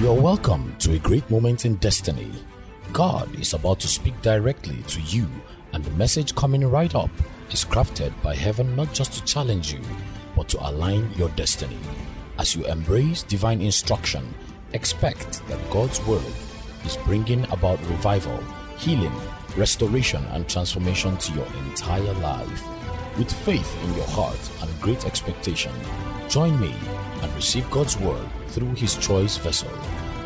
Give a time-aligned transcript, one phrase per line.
[0.00, 2.30] You're welcome to a great moment in destiny.
[2.92, 5.26] God is about to speak directly to you,
[5.72, 7.10] and the message coming right up
[7.50, 9.80] is crafted by heaven not just to challenge you,
[10.36, 11.78] but to align your destiny.
[12.38, 14.34] As you embrace divine instruction,
[14.74, 16.34] expect that God's word
[16.84, 18.38] is bringing about revival,
[18.76, 19.14] healing,
[19.56, 22.62] restoration, and transformation to your entire life.
[23.16, 25.72] With faith in your heart and great expectation,
[26.28, 26.74] join me
[27.22, 29.70] and receive God's word through his choice vessel,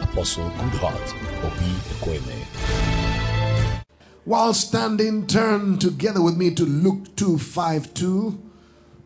[0.00, 1.14] Apostle Goodheart
[1.44, 2.44] Obi Ekweme.
[4.24, 8.40] While standing, turn together with me to Luke 252.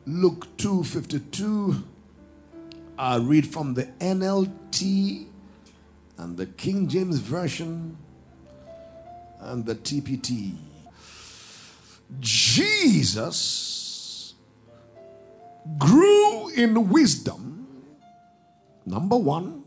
[0.07, 1.83] Luke 252.
[2.99, 5.27] I read from the NLT
[6.19, 7.97] and the King James Version
[9.41, 10.55] and the TPT.
[12.21, 14.35] Jesus
[15.79, 17.54] grew in wisdom,
[18.87, 19.65] number one.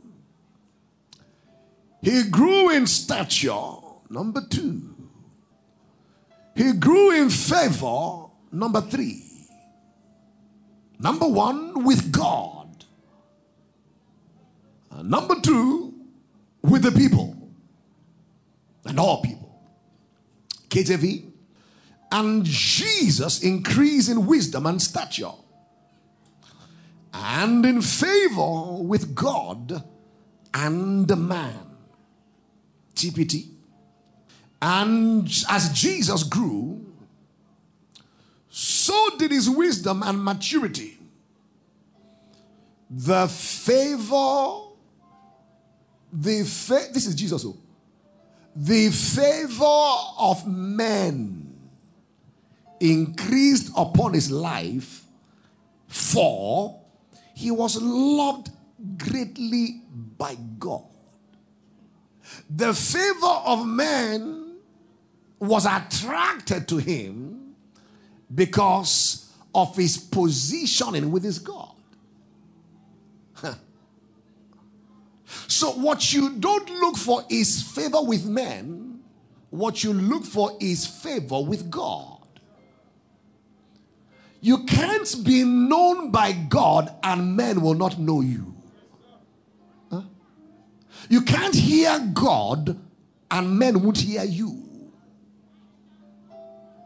[2.02, 3.76] He grew in stature,
[4.10, 4.96] number two.
[6.56, 9.24] He grew in favor, number three.
[11.00, 12.86] Number one, with God.
[14.92, 15.94] And number two,
[16.64, 17.36] with the people
[18.86, 19.62] and all people.
[20.70, 21.32] KJV.
[22.12, 25.32] And Jesus increased in wisdom and stature
[27.20, 29.84] and in favor with God
[30.54, 31.68] and man.
[32.96, 33.50] TPT.
[34.62, 36.86] And as Jesus grew,
[38.50, 40.98] so did his wisdom and maturity.
[42.90, 44.62] The favor,
[46.12, 47.46] the fa- this is Jesus.
[47.46, 47.58] Oh,
[48.56, 49.66] the favor
[50.20, 51.54] of men
[52.80, 55.04] increased upon his life,
[55.88, 56.77] for
[57.38, 58.50] he was loved
[58.98, 59.84] greatly
[60.18, 60.86] by God.
[62.50, 64.56] The favor of man
[65.38, 67.54] was attracted to him
[68.34, 71.76] because of his positioning with his God.
[75.48, 79.02] So, what you don't look for is favor with men,
[79.52, 82.17] what you look for is favor with God.
[84.42, 88.54] You can't be known by God and men will not know you.
[89.92, 90.02] Huh?
[91.10, 92.78] You can't hear God
[93.32, 94.64] and men won't hear you.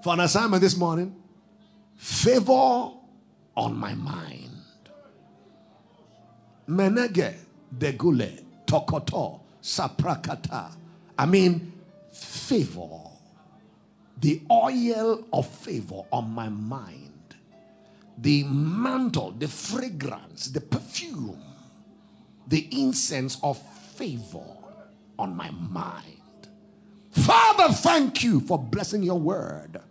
[0.04, 1.16] For an assignment this morning,
[1.96, 2.92] favor
[3.56, 4.50] on my mind.
[6.68, 7.36] Menege
[7.78, 10.72] degule tokoto saprakata.
[11.18, 11.74] I mean,
[12.12, 13.10] favor.
[14.20, 17.11] The oil of favor on my mind.
[18.22, 21.42] The mantle, the fragrance, the perfume,
[22.48, 23.62] the incense of
[23.96, 24.46] favor
[25.18, 26.06] on my mind.
[27.12, 29.82] Father, thank you for blessing your word.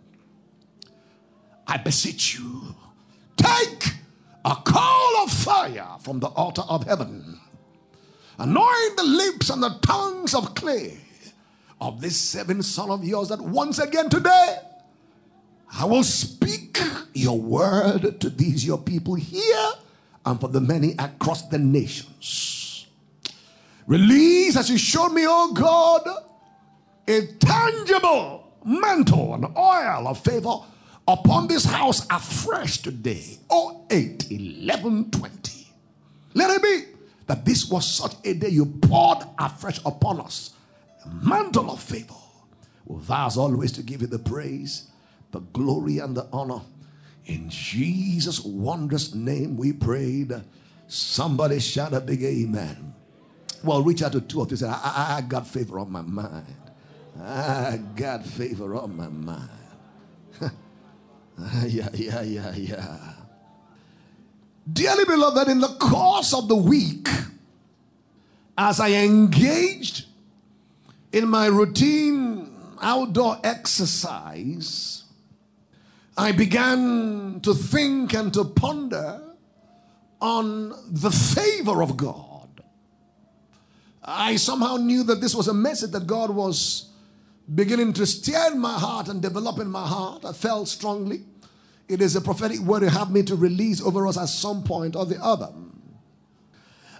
[1.67, 2.75] I beseech you,
[3.35, 3.93] take
[4.45, 7.39] a coal of fire from the altar of heaven.
[8.37, 10.97] Anoint the lips and the tongues of clay
[11.79, 14.57] of this seven son of yours that once again today
[15.73, 16.79] I will speak
[17.13, 19.71] your word to these your people here
[20.25, 22.87] and for the many across the nations.
[23.87, 26.07] Release as you showed me, oh God,
[27.07, 30.55] a tangible mantle and oil of favor
[31.07, 33.39] upon this house afresh today.
[33.51, 35.67] 08 11 20.
[36.33, 36.83] Let it be
[37.27, 40.51] that this was such a day you poured afresh upon us
[41.05, 42.13] a mantle of favor.
[42.85, 44.87] We'll vows always to give you the praise,
[45.31, 46.61] the glory, and the honor.
[47.25, 50.33] In Jesus' wondrous name we prayed.
[50.87, 52.93] Somebody shout a big amen.
[53.63, 54.57] Well, reach out to two of you.
[54.57, 56.45] Say, I, I, got favor on my mind.
[57.21, 59.49] I got favor on my mind.
[61.67, 63.13] yeah, yeah, yeah, yeah.
[64.71, 67.07] Dearly beloved, in the course of the week,
[68.57, 70.05] as I engaged
[71.11, 72.51] in my routine
[72.81, 75.00] outdoor exercise,
[76.17, 79.21] I began to think and to ponder
[80.19, 82.61] on the favor of God.
[84.03, 86.89] I somehow knew that this was a message that God was
[87.53, 90.25] beginning to stir in my heart and develop in my heart.
[90.25, 91.23] I felt strongly.
[91.87, 94.95] It is a prophetic word to have me to release over us at some point
[94.95, 95.49] or the other.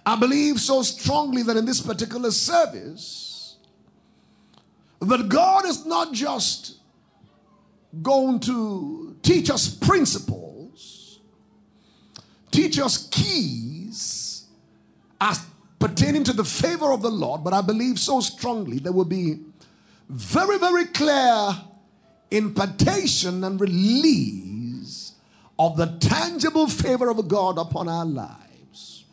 [0.05, 3.57] I believe so strongly that in this particular service,
[4.99, 6.77] that God is not just
[8.01, 11.19] going to teach us principles,
[12.51, 14.45] teach us keys
[15.19, 15.45] as
[15.79, 19.39] pertaining to the favor of the Lord, but I believe so strongly there will be
[20.09, 21.55] very, very clear
[22.29, 25.13] impartation and release
[25.57, 29.05] of the tangible favor of God upon our lives.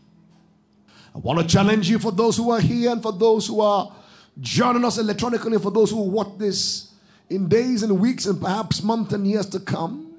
[1.14, 3.93] I want to challenge you for those who are here and for those who are
[4.40, 6.88] joining us electronically, for those who watch this
[7.30, 10.14] in days and weeks and perhaps months and years to come,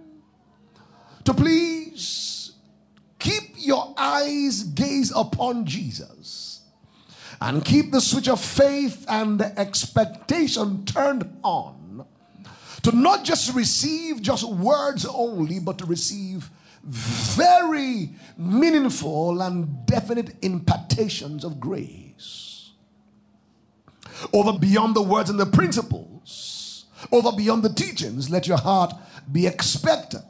[1.24, 2.54] to please
[3.18, 6.62] keep your eyes gaze upon Jesus
[7.42, 12.06] and keep the switch of faith and expectation turned on
[12.84, 16.50] to not just receive just words only, but to receive
[16.84, 22.72] very meaningful and definite impartations of grace.
[24.34, 26.19] Over beyond the words and the principles,
[27.12, 28.94] over beyond the teachings, let your heart
[29.32, 30.24] be expectant.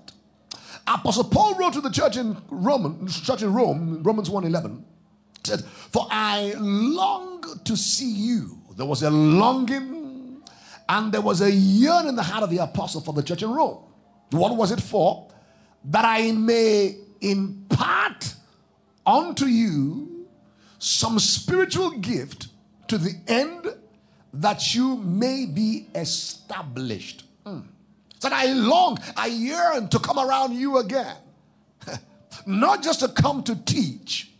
[0.88, 4.84] Apostle Paul wrote to the church in Roman, church in Rome, Romans 1:11,
[5.44, 8.58] said, For I long to see you.
[8.76, 10.42] There was a longing
[10.88, 13.52] and there was a yearning in the heart of the apostle for the church in
[13.52, 13.78] Rome.
[14.32, 15.30] What was it for?
[15.86, 18.34] That I may impart
[19.06, 20.28] unto you
[20.80, 22.48] some spiritual gift
[22.88, 23.68] to the end
[24.34, 27.26] that you may be established.
[27.46, 27.66] Mm.
[28.22, 31.16] That I long, I yearn to come around you again.
[32.46, 34.32] Not just to come to teach,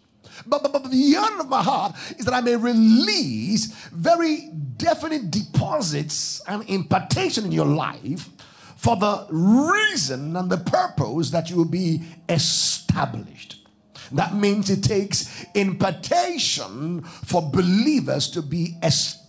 [0.46, 5.32] but, but, but the yearning of my heart is that I may release very definite
[5.32, 8.30] deposits and impartation in your life
[8.76, 13.68] for the reason and the purpose that you will be established.
[14.12, 19.29] That means it takes impartation for believers to be established.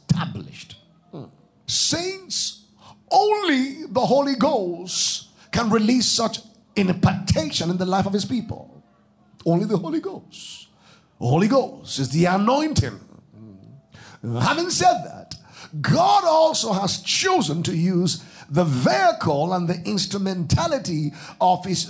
[1.13, 1.25] Hmm.
[1.67, 2.67] Saints,
[3.11, 6.41] only the Holy Ghost can release such
[6.77, 8.83] impartation in the life of his people.
[9.45, 10.69] Only the Holy Ghost.
[11.19, 12.99] Holy Ghost is the anointing.
[14.23, 15.35] Having said that,
[15.81, 21.85] God also has chosen to use the vehicle and the instrumentality of his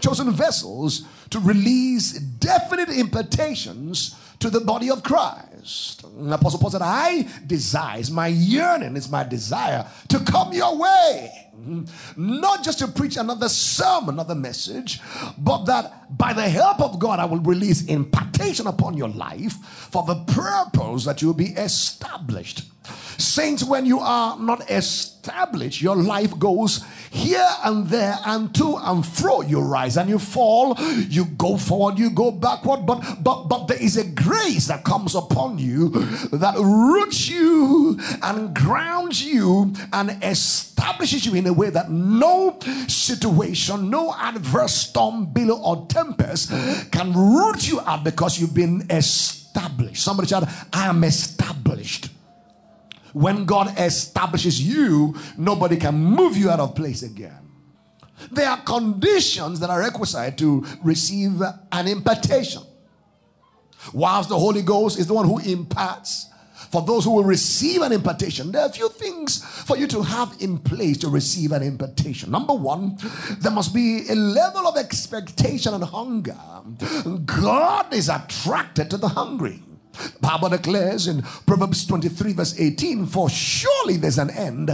[0.00, 6.04] chosen vessels to release definite impartations to the body of Christ.
[6.30, 11.50] Apostle Paul said, I desire, my yearning, is my desire to come your way.
[11.60, 12.40] Mm-hmm.
[12.40, 15.00] Not just to preach another sermon, another message,
[15.36, 20.04] but that by the help of God, I will release impartation upon your life for
[20.04, 22.62] the purpose that you will be established.
[23.20, 25.09] Saints, when you are not established,
[25.80, 29.42] your life goes here and there and to and fro.
[29.42, 30.76] You rise and you fall,
[31.08, 35.14] you go forward, you go backward, but but but there is a grace that comes
[35.14, 35.90] upon you
[36.32, 42.58] that roots you and grounds you and establishes you in a way that no
[42.88, 46.50] situation, no adverse storm, billow, or tempest
[46.90, 50.02] can root you out because you've been established.
[50.02, 52.09] Somebody shout, I am established.
[53.12, 57.50] When God establishes you, nobody can move you out of place again.
[58.30, 61.40] There are conditions that are requisite to receive
[61.72, 62.62] an impartation.
[63.94, 66.26] Whilst the Holy Ghost is the one who imparts,
[66.70, 70.02] for those who will receive an impartation, there are a few things for you to
[70.02, 72.30] have in place to receive an impartation.
[72.30, 72.98] Number one,
[73.40, 76.36] there must be a level of expectation and hunger.
[77.24, 79.62] God is attracted to the hungry.
[80.20, 84.70] Bible declares in Proverbs 23, verse 18, For surely there's an end,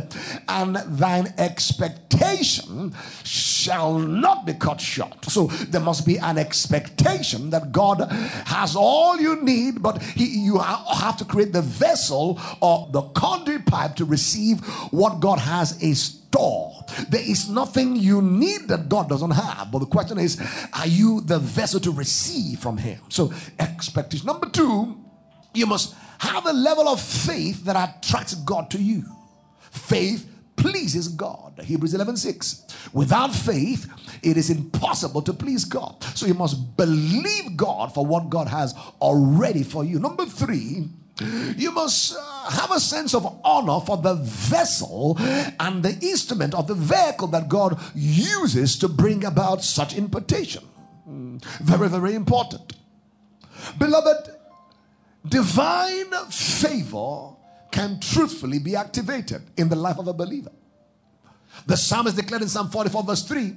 [0.49, 5.25] and thine expectation shall not be cut short.
[5.27, 8.01] So there must be an expectation that God
[8.47, 13.67] has all you need, but he, you have to create the vessel or the conduit
[13.67, 16.85] pipe to receive what God has a store.
[17.09, 19.71] There is nothing you need that God doesn't have.
[19.71, 20.41] But the question is,
[20.73, 23.01] are you the vessel to receive from Him?
[23.09, 24.27] So, expectation.
[24.27, 24.97] Number two,
[25.57, 29.05] you must have a level of faith that attracts God to you.
[29.71, 31.61] Faith pleases God.
[31.63, 32.65] Hebrews 11 6.
[32.93, 33.91] Without faith,
[34.23, 36.03] it is impossible to please God.
[36.15, 39.99] So you must believe God for what God has already for you.
[39.99, 40.89] Number three,
[41.57, 46.67] you must uh, have a sense of honor for the vessel and the instrument of
[46.67, 50.63] the vehicle that God uses to bring about such impartation.
[51.05, 51.39] Hmm.
[51.61, 52.75] Very, very important.
[53.79, 54.36] Beloved,
[55.29, 57.31] divine favor
[57.71, 60.53] can truthfully be activated in the life of a believer.
[61.67, 63.57] The psalmist declared in Psalm 44, verse 3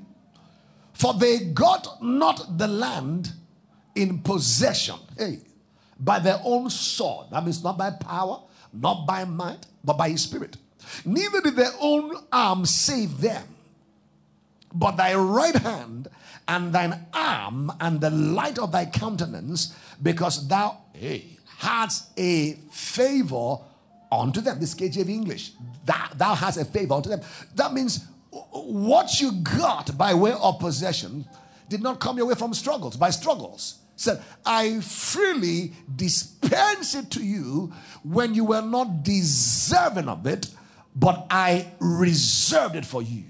[0.94, 3.34] For they got not the land
[3.96, 5.40] in possession, hey,
[6.00, 7.28] by their own sword.
[7.32, 10.58] That means not by power, not by might, but by his spirit.
[11.06, 13.44] Neither did their own arm save them,
[14.74, 16.08] but thy right hand
[16.48, 23.58] and thine arm and the light of thy countenance, because thou, hey, has a favor
[24.10, 24.60] unto them.
[24.62, 25.52] This KJV English.
[25.84, 27.20] Thou, thou has a favor unto them.
[27.56, 31.26] That means what you got by way of possession
[31.68, 33.80] did not come your way from struggles, by struggles.
[33.98, 37.74] Said, I freely dispense it to you
[38.04, 40.50] when you were not deserving of it,
[40.96, 43.26] but I reserved it for you.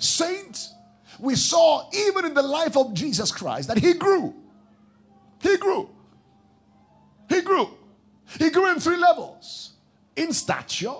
[0.00, 0.74] Saints,
[1.20, 4.34] we saw even in the life of Jesus Christ that he grew.
[5.40, 5.88] He grew.
[7.32, 7.70] He grew.
[8.38, 9.72] He grew in three levels
[10.16, 10.94] in stature,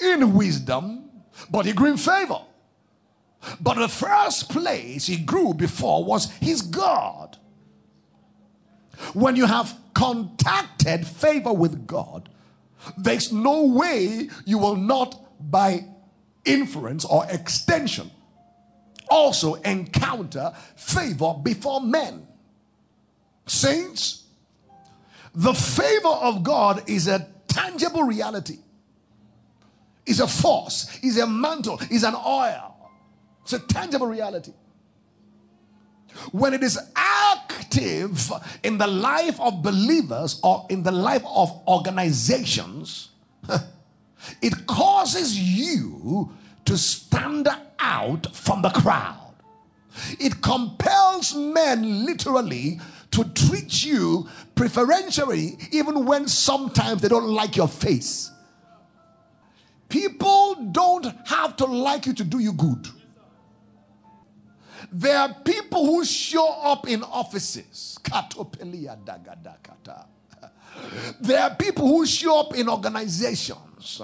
[0.00, 1.10] in wisdom,
[1.50, 2.40] but he grew in favor.
[3.60, 7.36] But the first place he grew before was his God.
[9.12, 12.28] When you have contacted favor with God,
[12.96, 15.84] there's no way you will not, by
[16.44, 18.10] inference or extension,
[19.08, 22.26] also encounter favor before men.
[23.46, 24.24] Saints,
[25.34, 28.58] the favor of God is a tangible reality,
[30.06, 32.74] It's a force, is a mantle, is an oil.
[33.42, 34.52] It's a tangible reality.
[36.32, 38.32] When it is active
[38.62, 43.10] in the life of believers or in the life of organizations,
[44.42, 46.32] it causes you
[46.64, 49.34] to stand out from the crowd.
[50.18, 52.80] It compels men literally
[53.10, 58.30] to treat you preferentially, even when sometimes they don't like your face.
[59.88, 62.88] People don't have to like you to do you good.
[64.92, 67.98] There are people who show up in offices.
[71.20, 74.02] There are people who show up in organizations.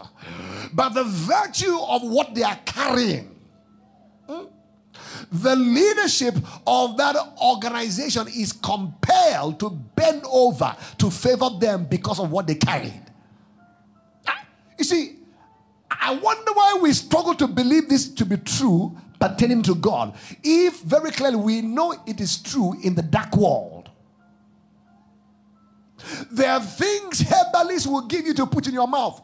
[0.72, 3.34] But the virtue of what they are carrying,
[4.28, 4.44] hmm,
[5.30, 6.34] the leadership
[6.66, 12.54] of that organization is compelled to bend over to favor them because of what they
[12.54, 13.02] carried.
[14.26, 14.44] Ah,
[14.78, 15.16] you see,
[15.90, 20.14] I wonder why we struggle to believe this to be true pertaining to God.
[20.42, 23.90] If very clearly we know it is true in the dark world,
[26.30, 29.22] there are things herbalists will give you to put in your mouth.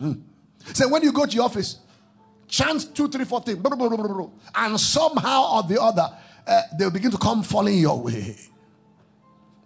[0.00, 0.14] Say
[0.72, 1.78] So when you go to your office,
[2.52, 6.08] chant two, three, four things, blah, blah, blah, and somehow or the other,
[6.46, 8.36] uh, they'll begin to come falling your way.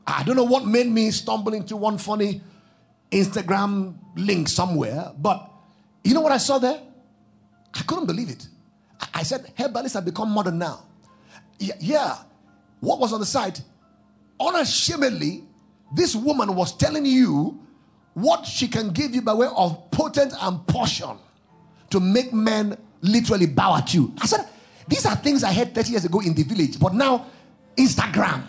[0.06, 2.40] I don't know what made me stumble into one funny
[3.10, 5.50] Instagram link somewhere, but
[6.04, 6.80] you know what I saw there?
[7.74, 8.46] I couldn't believe it.
[9.12, 10.84] I said, herbalists have become modern now.
[11.58, 12.18] Yeah.
[12.78, 13.62] What was on the site?
[14.38, 15.42] Unashamedly,
[15.92, 17.60] this woman was telling you
[18.14, 21.18] what she can give you by way of potent and portion
[21.90, 24.12] to make men literally bow at you.
[24.20, 24.48] I said,
[24.88, 27.26] these are things I heard 30 years ago in the village, but now
[27.76, 28.42] Instagram.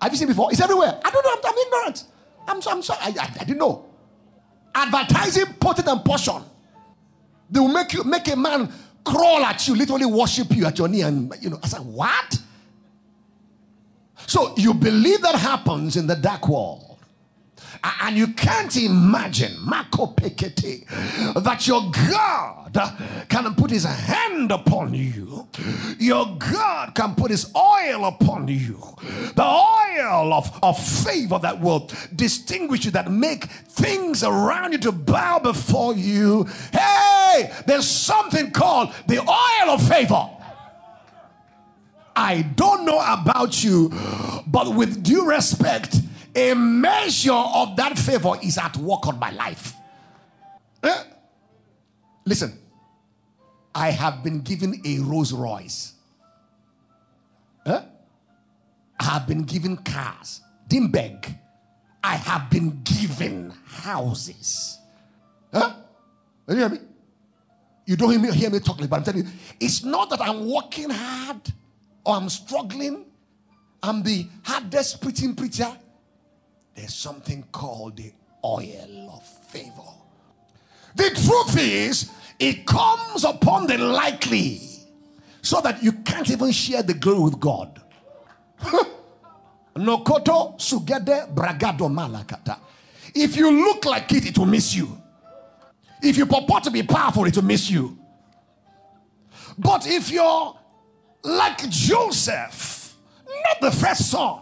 [0.00, 0.50] Have you seen before?
[0.52, 1.00] It's everywhere.
[1.04, 1.30] I don't know.
[1.32, 2.04] I'm, I'm ignorant.
[2.46, 2.98] I'm, I'm sorry.
[3.02, 3.86] I, I, I didn't know.
[4.74, 6.42] Advertising potent and portion.
[7.50, 8.72] They will make you make a man
[9.04, 11.02] crawl at you, literally worship you at your knee.
[11.02, 12.38] And you know, I said, What?
[14.26, 16.83] So you believe that happens in the dark world.
[18.00, 20.14] And you can't imagine, Marco
[21.40, 25.46] that your God can put his hand upon you.
[25.98, 28.80] Your God can put his oil upon you.
[29.34, 34.92] The oil of, of favor that will distinguish you, that make things around you to
[34.92, 36.46] bow before you.
[36.72, 40.30] Hey, there's something called the oil of favor.
[42.16, 43.92] I don't know about you,
[44.46, 46.00] but with due respect,
[46.34, 49.74] a measure of that favor is at work on my life.
[50.82, 51.04] Eh?
[52.24, 52.58] Listen,
[53.74, 55.94] I have been given a Rolls Royce.
[57.66, 57.80] Eh?
[59.00, 60.40] I have been given cars.
[60.68, 61.38] Didn't beg.
[62.02, 64.78] I have been given houses.
[65.52, 65.74] Huh?
[66.48, 66.78] You hear me?
[67.86, 70.50] You don't hear me, hear me talking, but I'm telling you, it's not that I'm
[70.50, 71.52] working hard
[72.04, 73.04] or I'm struggling.
[73.82, 75.70] I'm the hardest preaching preacher
[76.74, 78.12] there's something called the
[78.44, 79.82] oil of favor.
[80.96, 84.60] The truth is, it comes upon the likely
[85.42, 87.80] so that you can't even share the glory with God.
[89.76, 92.58] Nokoto sugede bragado malakata.
[93.14, 95.00] If you look like it, it will miss you.
[96.02, 97.98] If you purport to be powerful, it will miss you.
[99.58, 100.56] But if you're
[101.22, 102.94] like Joseph,
[103.26, 104.40] not the first son,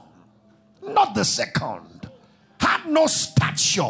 [0.83, 1.92] not the second,
[2.63, 3.83] had no stature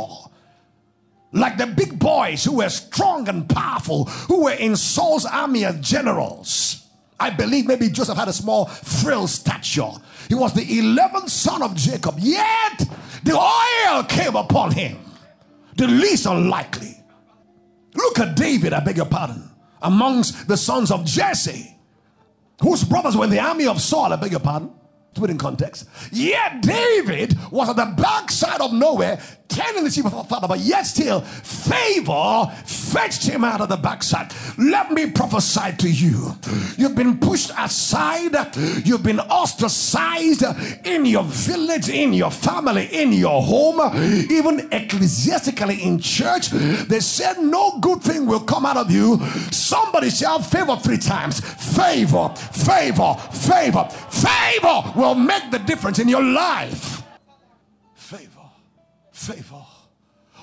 [1.32, 5.80] like the big boys who were strong and powerful, who were in Saul's army as
[5.80, 6.86] generals.
[7.18, 9.92] I believe maybe Joseph had a small, frail stature.
[10.28, 12.84] He was the 11th son of Jacob, yet
[13.22, 14.98] the oil came upon him.
[15.76, 16.96] The least unlikely.
[17.94, 19.50] Look at David, I beg your pardon,
[19.80, 21.76] amongst the sons of Jesse,
[22.60, 24.72] whose brothers were in the army of Saul, I beg your pardon
[25.14, 25.88] put in context.
[26.10, 29.20] Yet David was at the backside of nowhere,
[29.92, 34.32] sheep of our father, but yet still favor fetched him out of the backside.
[34.58, 36.36] Let me prophesy to you.
[36.76, 38.34] You've been pushed aside,
[38.84, 40.44] you've been ostracized
[40.84, 43.80] in your village, in your family, in your home,
[44.30, 46.50] even ecclesiastically in church.
[46.50, 49.18] They said no good thing will come out of you.
[49.50, 51.40] Somebody shall favor three times.
[51.40, 57.01] Favor, favor, favor, favor will make the difference in your life.
[59.22, 59.64] Favor.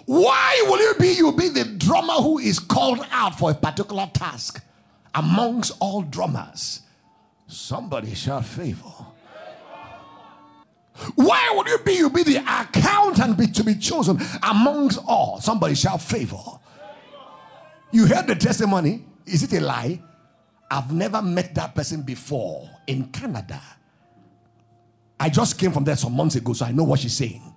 [0.06, 4.10] Why will you be you be the drummer who is called out for a particular
[4.14, 4.64] task
[5.14, 6.80] amongst all drummers?
[7.46, 8.94] Somebody shall favor.
[11.16, 15.42] Why would you be you be the accountant be to be chosen amongst all?
[15.42, 16.38] Somebody shall favor.
[17.92, 19.04] You heard the testimony.
[19.26, 20.02] Is it a lie?
[20.72, 23.62] I've never met that person before in Canada.
[25.20, 27.49] I just came from there some months ago, so I know what she's saying.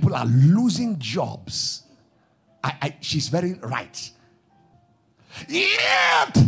[0.00, 1.82] People are losing jobs.
[2.64, 4.10] I, I, she's very right.
[5.46, 6.38] Yet,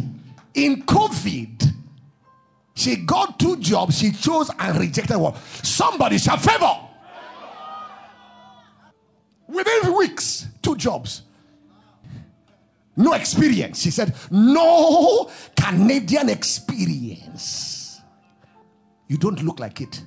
[0.54, 1.70] in COVID,
[2.74, 5.34] she got two jobs, she chose and rejected one.
[5.62, 6.78] Somebody shall favor.
[9.48, 11.20] Within weeks, two jobs.
[12.96, 13.82] No experience.
[13.82, 15.30] She said, No
[15.60, 18.00] Canadian experience.
[19.08, 20.02] You don't look like it.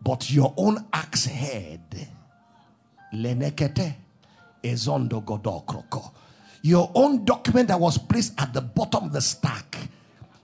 [0.00, 1.80] But your own axe head,
[3.14, 3.94] lenekete,
[4.62, 6.12] ezondo godokroko.
[6.62, 9.76] Your own document that was placed at the bottom of the stack,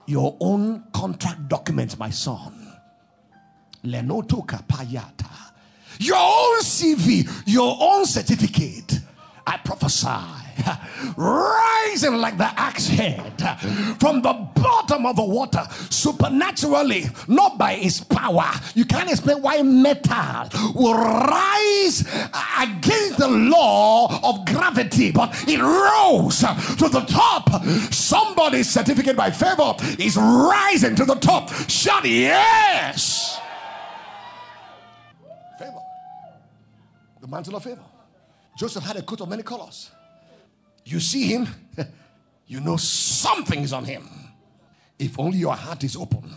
[0.05, 2.53] your own contract document, my son.
[3.83, 5.29] Lenoto kapayata.
[5.99, 8.99] Your own CV, your own certificate.
[9.45, 10.40] I prophesy
[11.17, 13.39] rising like the axe head
[13.99, 18.49] from the bottom of the water supernaturally, not by its power.
[18.75, 22.01] You can't explain why metal will rise
[22.59, 27.63] against the law of gravity, but it rose to the top.
[27.93, 31.49] Somebody's certificate by favor is rising to the top.
[31.69, 33.39] Shout yes.
[35.59, 35.81] Favor.
[37.21, 37.83] The mantle of favor.
[38.57, 39.91] Joseph had a coat of many colors.
[40.85, 41.47] You see him,
[42.47, 44.07] you know something is on him.
[44.97, 46.33] If only your heart is open.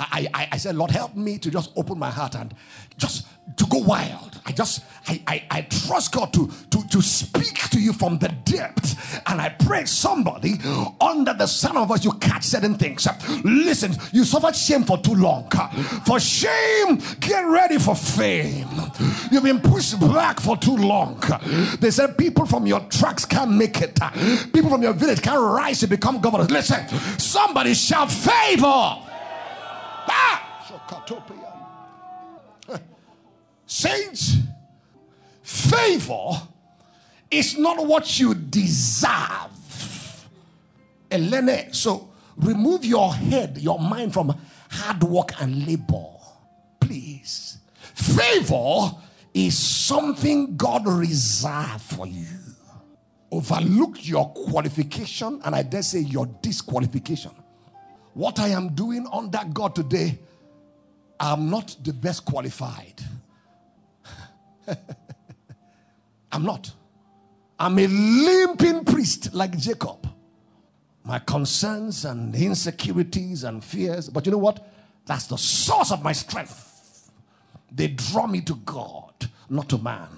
[0.00, 2.54] I, I, I said, Lord, help me to just open my heart and
[2.96, 4.40] just to go wild.
[4.46, 8.28] I just, I, I, I trust God to, to, to speak to you from the
[8.44, 9.20] depth.
[9.26, 10.54] And I pray somebody
[11.00, 13.06] under the sound of us, you catch certain things.
[13.44, 15.50] Listen, you suffered shame for too long.
[16.06, 18.68] For shame, get ready for fame.
[19.30, 21.22] You've been pushed back for too long.
[21.80, 23.98] They said people from your tracks can't make it.
[24.52, 26.50] People from your village can't rise to become governors.
[26.50, 29.06] Listen, somebody shall favor.
[33.66, 34.36] Saints,
[35.42, 36.42] favor
[37.30, 40.28] is not what you deserve.
[41.10, 44.34] Elene, so remove your head, your mind from
[44.70, 46.06] hard work and labor.
[46.80, 47.58] Please.
[47.94, 48.92] Favor
[49.34, 52.26] is something God reserved for you.
[53.30, 57.30] Overlook your qualification, and I dare say your disqualification.
[58.14, 60.18] What I am doing under God today,
[61.18, 63.02] I'm not the best qualified.
[66.32, 66.72] I'm not.
[67.58, 70.08] I'm a limping priest like Jacob.
[71.04, 74.66] My concerns and insecurities and fears, but you know what?
[75.06, 77.10] That's the source of my strength.
[77.72, 80.08] They draw me to God, not to man.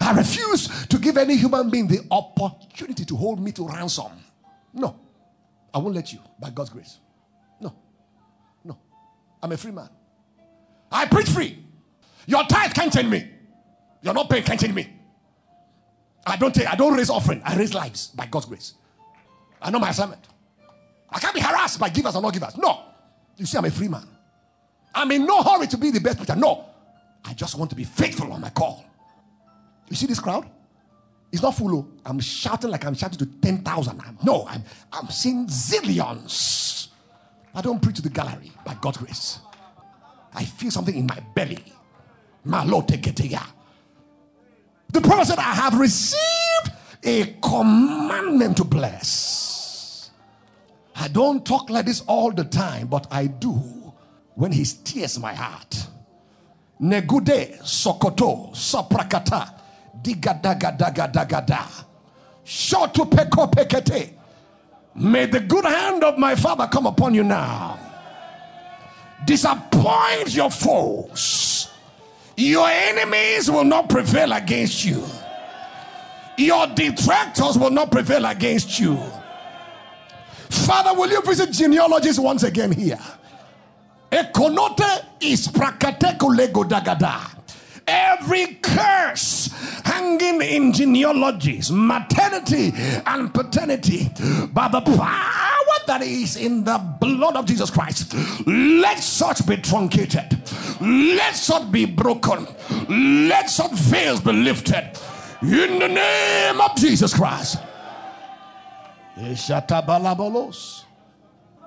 [0.00, 4.12] I refuse to give any human being the opportunity to hold me to ransom.
[4.72, 4.96] No,
[5.74, 6.98] I won't let you by God's grace.
[7.60, 7.74] No,
[8.64, 8.78] no,
[9.42, 9.88] I'm a free man.
[10.90, 11.58] I preach free.
[12.26, 13.28] Your tithe can't change me.
[14.02, 14.88] You're not paying, can't change me.
[16.26, 17.42] I don't take, I don't raise offering.
[17.44, 18.74] I raise lives by God's grace.
[19.60, 20.26] I know my assignment.
[21.10, 22.56] I can't be harassed by givers or not givers.
[22.56, 22.84] No.
[23.36, 24.06] You see, I'm a free man.
[24.94, 26.36] I'm in no hurry to be the best preacher.
[26.36, 26.66] No.
[27.24, 28.84] I just want to be faithful on my call.
[29.88, 30.48] You see this crowd?
[31.32, 31.74] It's not full.
[31.74, 31.88] Oh.
[32.04, 34.02] I'm shouting like I'm shouting to 10,000.
[34.22, 36.88] No, I'm, I'm seeing zillions.
[37.54, 39.38] I don't preach to the gallery by God's grace.
[40.34, 41.64] I feel something in my belly.
[42.44, 43.40] My Lord, take it here.
[44.92, 50.10] The prophet said, I have received a commandment to bless.
[50.94, 53.52] I don't talk like this all the time, but I do
[54.34, 55.86] when he tears my heart.
[56.80, 59.61] Negude Sokoto Saprakata
[60.02, 61.84] Digadagadagada
[62.44, 64.10] Shoto Peko Pekete.
[64.94, 67.78] May the good hand of my father come upon you now.
[69.24, 71.68] Disappoint your foes.
[72.36, 75.04] Your enemies will not prevail against you.
[76.36, 78.98] Your detractors will not prevail against you.
[80.50, 82.98] Father, will you visit genealogies once again here?
[84.10, 87.41] Ekonote is prakateko lego dagada.
[87.86, 89.50] Every curse
[89.84, 92.72] hanging in genealogies, maternity
[93.06, 94.10] and paternity,
[94.52, 98.14] by the power that is in the blood of Jesus Christ,
[98.46, 100.38] let such be truncated,
[100.80, 102.46] let such be broken,
[103.28, 104.90] let such veils be lifted
[105.42, 107.58] in the name of Jesus Christ.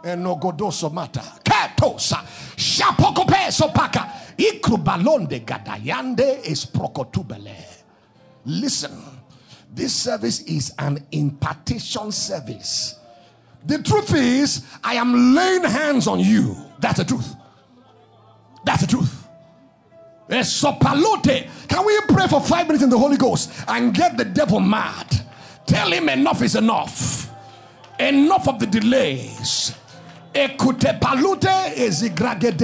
[0.04, 1.22] Enogodoso mata.
[1.44, 2.24] Katosa.
[4.38, 7.56] Ikrubalonde gadayande es prokotubele.
[8.46, 8.92] Listen,
[9.74, 13.00] this service is an impartation service.
[13.66, 16.56] The truth is, I am laying hands on you.
[16.80, 17.36] That's the truth.
[18.64, 19.28] That's the truth.
[20.30, 21.50] Esopalote.
[21.68, 25.08] Can we pray for five minutes in the Holy Ghost and get the devil mad?
[25.66, 27.32] Tell him enough is enough.
[28.00, 29.76] Enough of the delays.
[30.34, 32.56] Ekute palute ezigrage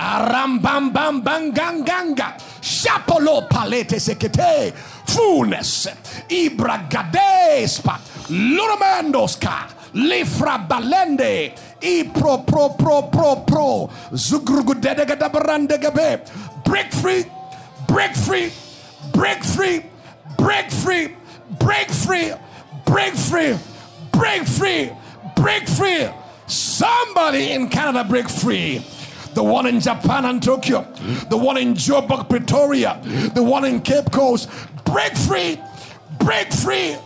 [0.00, 2.34] Arambam bam banganganga.
[2.60, 4.72] Shapolo palete sekete.
[5.06, 5.86] Fullness.
[6.28, 7.98] Ibragadespa.
[8.28, 9.68] Lurumendoska.
[9.94, 11.52] Lifra balende.
[11.82, 13.90] I pro pro pro pro pro.
[14.12, 16.20] Zugrugudedegadabarandegebe.
[16.64, 17.24] Break free.
[17.88, 18.52] Break free.
[19.12, 19.82] Break free.
[20.38, 21.14] Break free.
[21.58, 22.32] Break free.
[22.86, 23.58] Break free.
[24.12, 24.90] Break free.
[25.36, 26.08] Break free.
[26.46, 28.82] Somebody in Canada break free.
[29.34, 30.82] The one in Japan and Tokyo.
[31.28, 33.00] The one in Joburg, Pretoria.
[33.34, 34.48] The one in Cape Coast.
[34.84, 35.60] Break free.
[36.18, 36.96] Break free.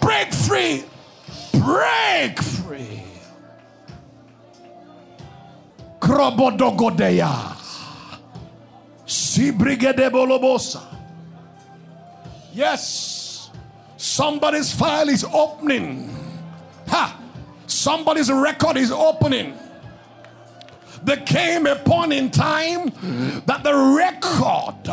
[0.00, 0.84] Break free.
[1.52, 3.02] Break free.
[6.00, 7.56] Krobodogodeya.
[9.06, 10.82] Sibrigedebolobosa.
[12.52, 13.50] Yes.
[13.96, 16.14] Somebody's file is opening.
[16.88, 17.20] Ha!
[17.66, 19.54] Somebody's record is opening.
[21.06, 22.90] There came a point in time
[23.46, 24.88] that the record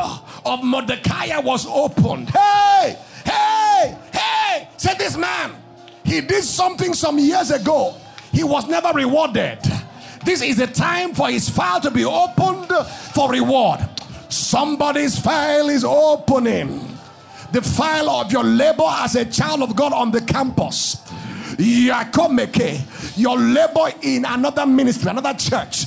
[0.46, 2.30] of Mordecai was opened.
[2.30, 2.96] Hey,
[3.26, 5.56] hey, hey, said this man.
[6.04, 7.96] He did something some years ago.
[8.32, 9.58] He was never rewarded.
[10.24, 12.70] This is the time for his file to be opened
[13.16, 13.80] for reward.
[14.30, 16.96] Somebody's file is opening.
[17.52, 21.03] The file of your labor as a child of God on the campus.
[21.58, 25.86] Yakomeke, your labor in another ministry, another church.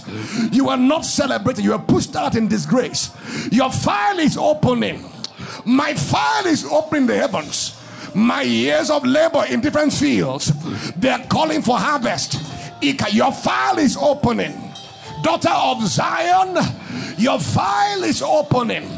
[0.52, 3.10] You are not celebrated, you are pushed out in disgrace.
[3.50, 5.04] Your file is opening.
[5.64, 7.72] My file is opening the heavens.
[8.14, 10.52] My years of labor in different fields,
[10.96, 12.40] they're calling for harvest.
[12.80, 14.54] Your file is opening.
[15.22, 16.56] Daughter of Zion,
[17.18, 18.88] your file is opening.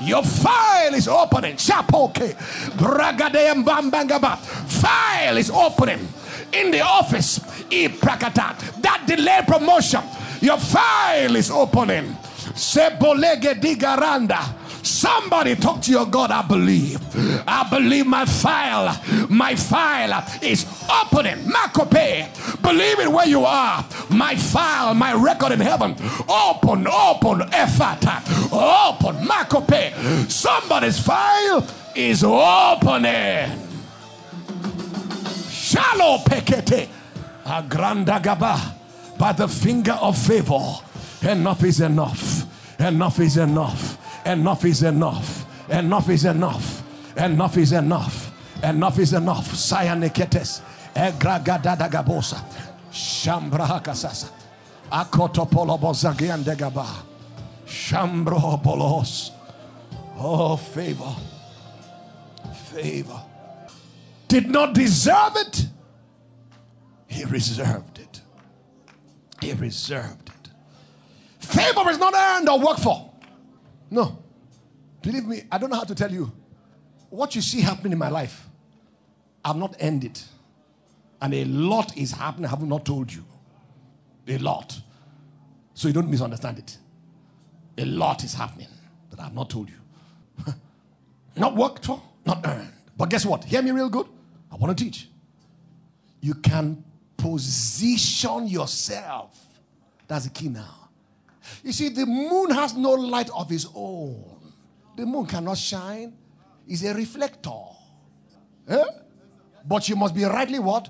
[0.00, 1.56] Your file is opening.
[1.56, 2.34] Chapoke.
[2.76, 4.38] Bragadeyam bambangaba.
[4.38, 6.08] File is opening.
[6.52, 7.38] In the office.
[7.70, 8.80] Iprakata.
[8.82, 10.02] That delayed promotion.
[10.40, 12.16] Your file is opening.
[12.54, 14.59] Sebolege digaranda.
[14.82, 16.30] Somebody talk to your God.
[16.30, 16.98] I believe.
[17.46, 20.66] I believe my file, my file is
[21.02, 21.36] opening.
[21.46, 22.62] Makope.
[22.62, 23.84] Believe it where you are.
[24.10, 25.92] My file, my record in heaven.
[26.28, 28.20] Open, open, effata.
[28.52, 29.16] Open.
[29.26, 30.30] Makope.
[30.30, 33.66] Somebody's file is opening.
[35.50, 36.88] Shallow pekete.
[37.44, 38.76] Agranda gaba.
[39.18, 40.78] By the finger of favor.
[41.22, 42.46] Enough is enough.
[42.80, 43.98] Enough is enough.
[44.30, 45.44] Enough is enough.
[45.68, 46.82] Enough is enough.
[47.16, 48.30] Enough is enough.
[48.62, 49.48] Enough is enough.
[49.48, 50.60] Sayaneketes.
[50.94, 52.40] Egragadadagabosa.
[52.92, 54.30] Shambrahakasasa.
[54.92, 56.86] Akotopolobozagiandegaba.
[57.66, 59.32] Shambrobolos.
[60.16, 61.16] Oh, favor.
[62.72, 63.22] Favor.
[64.28, 65.66] Did not deserve it.
[67.08, 68.20] He reserved it.
[69.40, 70.50] He reserved it.
[71.40, 73.09] Favor is not earned or worked for.
[73.90, 74.22] No.
[75.02, 76.30] Believe me, I don't know how to tell you.
[77.08, 78.46] What you see happening in my life,
[79.44, 80.20] I've not ended.
[81.20, 83.24] And a lot is happening, I have not told you.
[84.28, 84.80] A lot.
[85.74, 86.78] So you don't misunderstand it.
[87.78, 88.68] A lot is happening
[89.10, 89.76] that I have not told you.
[91.36, 92.72] not worked for, not earned.
[92.96, 93.44] But guess what?
[93.44, 94.06] Hear me real good.
[94.52, 95.08] I want to teach.
[96.20, 96.84] You can
[97.16, 99.38] position yourself.
[100.06, 100.89] That's the key now.
[101.62, 104.24] You see, the moon has no light of its own.
[104.96, 106.12] The moon cannot shine.
[106.66, 107.62] It's a reflector.
[108.68, 108.84] Eh?
[109.66, 110.88] But you must be rightly what?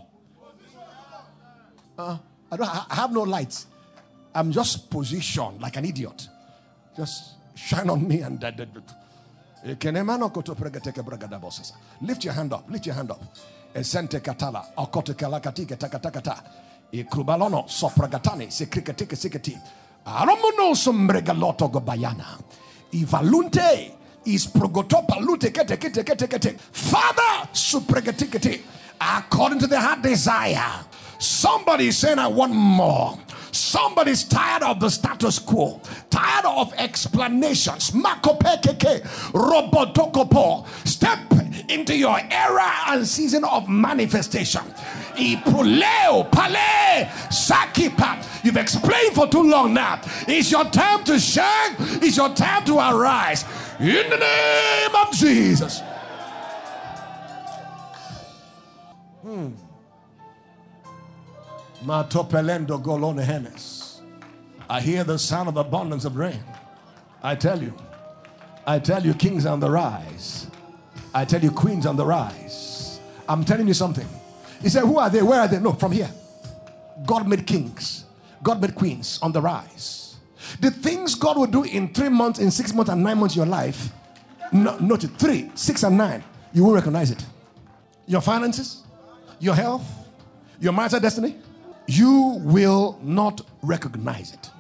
[1.99, 2.19] Uh,
[2.51, 2.69] I don't.
[2.69, 3.67] I have no lights.
[4.35, 6.29] I'm just positioned like an idiot.
[6.97, 8.59] Just shine on me and that.
[9.63, 9.85] Lift
[12.25, 12.71] your hand up.
[12.71, 13.23] Lift your hand up.
[13.75, 14.75] Esente katala.
[14.77, 15.77] Okote kalakatike.
[20.07, 22.41] Aromono sombregaloto gobayana.
[22.93, 23.93] Ivalunte
[24.25, 26.59] is progotopa lute kete kete kete kete.
[26.59, 28.61] Father, supregatikete.
[29.01, 30.85] According to the heart desire.
[31.19, 33.19] Somebody is saying, I want more.
[33.53, 37.93] Somebody's tired of the status quo, tired of explanations.
[40.85, 41.19] Step
[41.69, 44.63] into your era and season of manifestation.
[46.31, 48.25] Pale.
[48.43, 50.01] You've explained for too long now.
[50.27, 51.77] It's your time to shine.
[51.79, 53.45] It's your time to arise.
[53.79, 55.83] In the name of Jesus.
[59.23, 59.51] Hmm.
[64.69, 66.43] I hear the sound of abundance of rain.
[67.23, 67.75] I tell you.
[68.67, 70.47] I tell you, kings on the rise.
[71.15, 73.01] I tell you, queens on the rise.
[73.29, 74.07] I'm telling you something.
[74.61, 75.23] He said, Who are they?
[75.23, 75.59] Where are they?
[75.59, 76.11] No, from here.
[77.07, 78.05] God made kings,
[78.43, 80.17] God made queens on the rise.
[80.61, 83.39] The things God will do in three months, in six months, and nine months of
[83.39, 83.91] your life,
[84.53, 87.25] no, three, six, and nine, you won't recognize it.
[88.07, 88.83] Your finances,
[89.39, 89.85] your health,
[90.59, 91.37] your marital destiny,
[91.87, 94.51] you will not recognize it.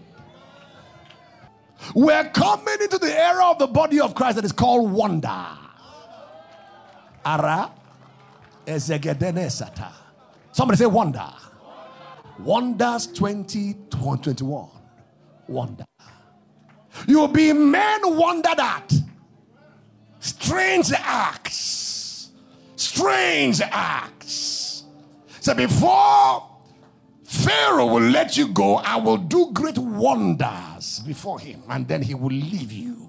[1.94, 5.46] We're coming into the era of the body of Christ that is called wonder.
[7.24, 7.70] Ara.
[10.52, 11.28] Somebody say wonder.
[12.38, 14.68] Wonders 2021.
[15.48, 15.84] Wonder.
[17.06, 18.92] You'll be men wondered at.
[20.20, 22.30] Strange acts.
[22.76, 24.84] Strange acts.
[25.40, 26.50] So before
[27.30, 28.76] Pharaoh will let you go.
[28.78, 33.08] I will do great wonders before him, and then he will leave you.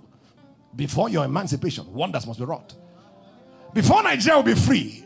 [0.75, 2.75] Before your emancipation, wonders must be wrought.
[3.73, 5.00] Before Nigeria will be free,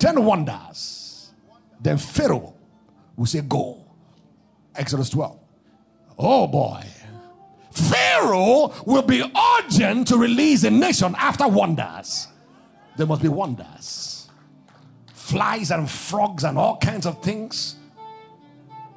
[0.00, 1.30] 10 wonders.
[1.80, 2.54] Then Pharaoh
[3.16, 3.84] will say, Go.
[4.74, 5.38] Exodus 12.
[6.18, 6.84] Oh boy.
[7.70, 9.22] Pharaoh will be
[9.58, 12.26] urgent to release a nation after wonders.
[12.96, 14.28] There must be wonders.
[15.14, 17.76] Flies and frogs and all kinds of things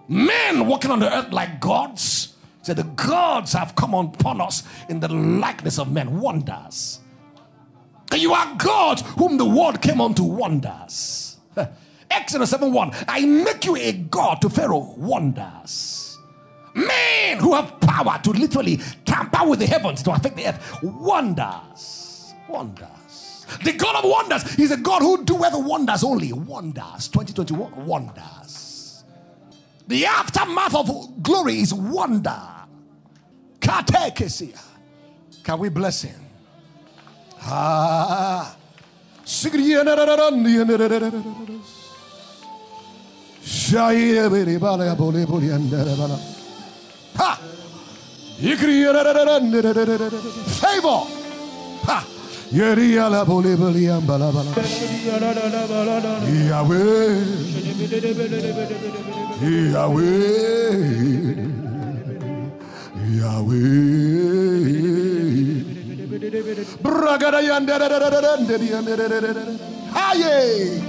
[0.08, 2.36] men walking on the earth like gods.
[2.62, 6.20] Said the gods have come upon us in the likeness of men.
[6.20, 7.00] Wonders.
[8.16, 11.38] You are God whom the world came unto wonders.
[12.12, 12.92] Exodus 7 1.
[13.08, 14.94] I make you a God to Pharaoh.
[14.98, 16.18] Wonders.
[16.76, 20.80] Men who have power to literally tamper with the heavens to affect the earth.
[20.84, 22.34] Wonders.
[22.48, 23.46] Wonders.
[23.64, 24.52] The God of wonders.
[24.54, 26.34] He's a God who doeth wonders only.
[26.34, 27.08] Wonders.
[27.10, 27.86] 2021.
[27.86, 29.04] Wonders.
[29.88, 32.40] The aftermath of glory is wonder.
[33.60, 33.86] Can
[35.60, 36.23] we bless him?
[37.46, 38.56] Ah.
[47.20, 47.38] Ha!
[50.62, 51.02] Favor.
[51.88, 51.98] Ha!
[56.50, 57.14] Yahweh.
[59.74, 60.84] Yahweh,
[63.20, 65.13] Yahweh.
[66.82, 67.90] Bragada yandere
[69.94, 70.82] Haye.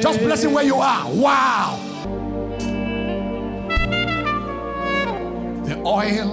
[0.00, 1.12] Just bless him where you are.
[1.12, 1.78] Wow.
[5.66, 6.30] The oil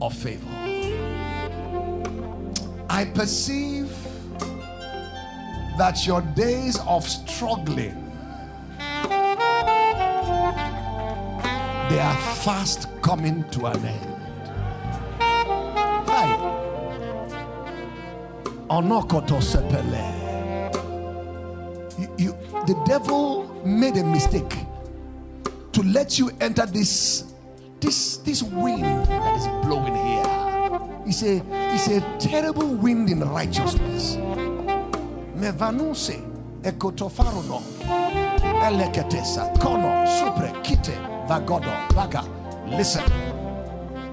[0.00, 0.50] of favor.
[2.90, 3.90] I perceive
[5.78, 8.00] that your days of struggling
[11.90, 14.13] they are fast coming to an end.
[21.96, 22.32] You, you,
[22.66, 24.56] the devil made a mistake
[25.72, 27.32] to let you enter this
[27.78, 30.24] this this wind that is blowing here
[31.06, 34.16] is a is a terrible wind in righteousness.
[34.16, 36.20] me Mevanuse
[36.62, 37.62] ekotofaruno
[38.66, 42.24] eleketesa kono supre kite vagodo vaga.
[42.70, 43.04] Listen,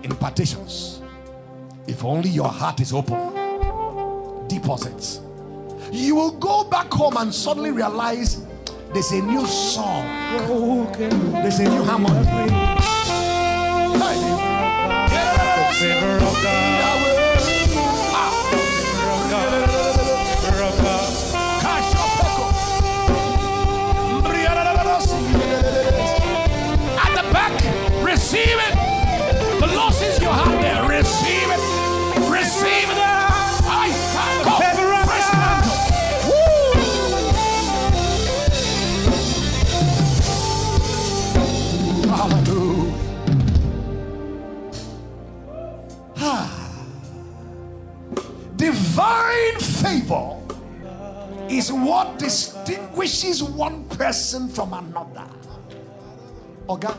[0.04, 1.02] impartations.
[1.88, 3.31] If only your heart is open,
[4.52, 5.22] deposits.
[5.92, 8.46] You will go back home and suddenly realize
[8.94, 10.06] there's a new song,
[10.98, 12.52] there's a new harmony.
[15.80, 16.81] Hey.
[51.62, 55.28] Is what distinguishes one person from another.
[56.67, 56.97] Oga,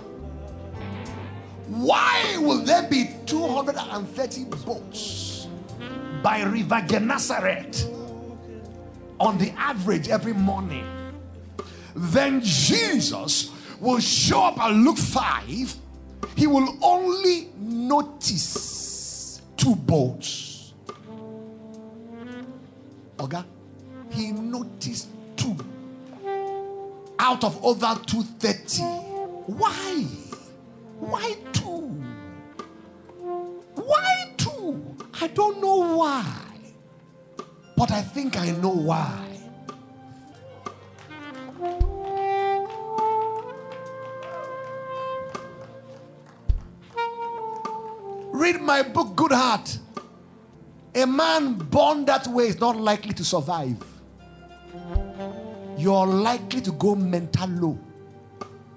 [1.67, 5.49] why will there be 230 boats
[6.23, 7.91] by River Gennesaret
[9.19, 10.87] on the average every morning?
[11.97, 15.75] Then Jesus will show up at Luke 5.
[16.37, 20.75] He will only notice two boats.
[23.19, 23.45] Oga,
[24.13, 25.57] he noticed two
[27.19, 28.83] out of over 230.
[29.47, 30.07] Why?
[30.99, 32.03] Why two?
[33.75, 34.97] Why two?
[35.21, 36.25] I don't know why.
[37.77, 39.29] But I think I know why.
[48.33, 49.79] Read my book, Good Heart.
[50.95, 53.92] A man born that way is not likely to survive.
[55.77, 57.79] You're likely to go mental low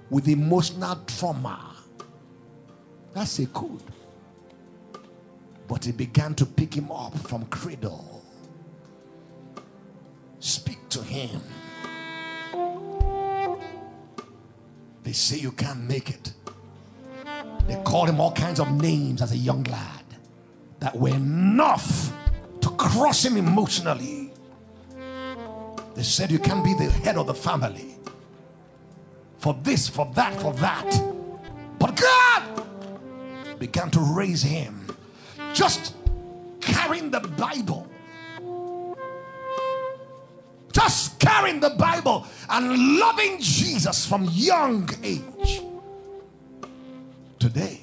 [0.10, 1.76] with emotional trauma.
[3.14, 3.84] That's a code.
[5.68, 8.24] But he began to pick him up from cradle.
[10.40, 11.42] Speak to him.
[15.04, 16.34] They say you can't make it.
[17.68, 20.04] They called him all kinds of names as a young lad
[20.80, 22.12] that were enough
[22.62, 24.15] to cross him emotionally.
[25.96, 27.96] They said you can't be the head of the family
[29.38, 31.02] for this, for that, for that.
[31.80, 34.88] But God began to raise him
[35.54, 35.96] just
[36.60, 37.88] carrying the Bible.
[40.74, 45.62] Just carrying the Bible and loving Jesus from young age.
[47.40, 47.80] Today,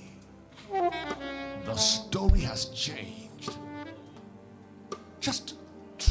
[1.65, 3.57] the story has changed.
[5.21, 5.55] Just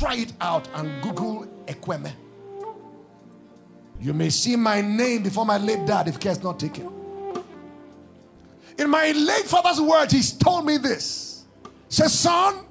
[0.01, 2.11] try it out and Google Ekweme.
[3.99, 6.91] You may see my name before my late dad if care is not taken.
[8.79, 11.45] In my late father's words, he's told me this.
[11.87, 12.65] Says, son,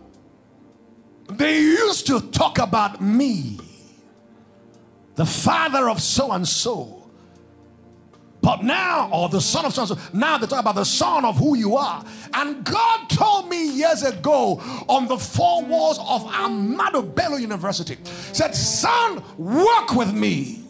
[1.29, 3.61] they used to talk about me,
[5.15, 7.00] the father of so and so.
[8.43, 11.25] But now, or the son of so and so, now they talk about the son
[11.25, 12.05] of who you are.
[12.33, 17.99] And God told me years ago on the four walls of Ahmadu Bello University,
[18.33, 20.65] said, Son, work with me.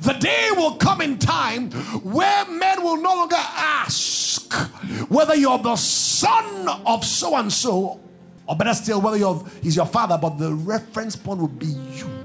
[0.00, 1.70] The day will come in time
[2.02, 4.52] where men will no longer ask
[5.08, 8.00] whether you're the son of so and so,
[8.46, 12.15] or better still, whether you're, he's your father, but the reference point will be you.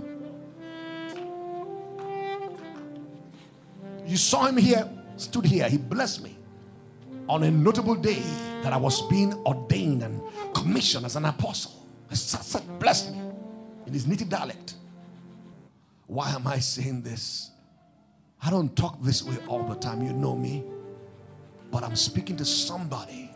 [4.12, 6.36] You saw him here, stood here, he blessed me
[7.30, 8.22] on a notable day
[8.62, 10.22] that I was being ordained and
[10.54, 11.88] commissioned as an apostle.
[12.10, 13.22] He said, blessed me
[13.88, 14.74] in his native dialect.
[16.08, 17.52] Why am I saying this?
[18.44, 20.02] I don't talk this way all the time.
[20.02, 20.66] You know me.
[21.72, 23.32] But I'm speaking to somebody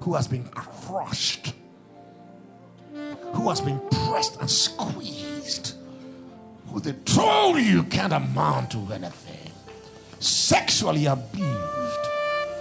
[0.00, 1.54] who has been crushed,
[3.32, 5.76] who has been pressed and squeezed,
[6.66, 9.29] who they told you can't amount to anything,
[10.20, 12.06] sexually abused,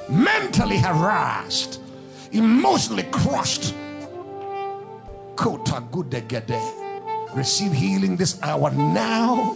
[0.10, 1.80] mentally harassed,
[2.32, 3.76] emotionally crushed.
[7.34, 9.56] Receive healing this hour now.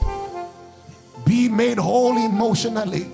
[1.26, 3.08] Be made whole emotionally.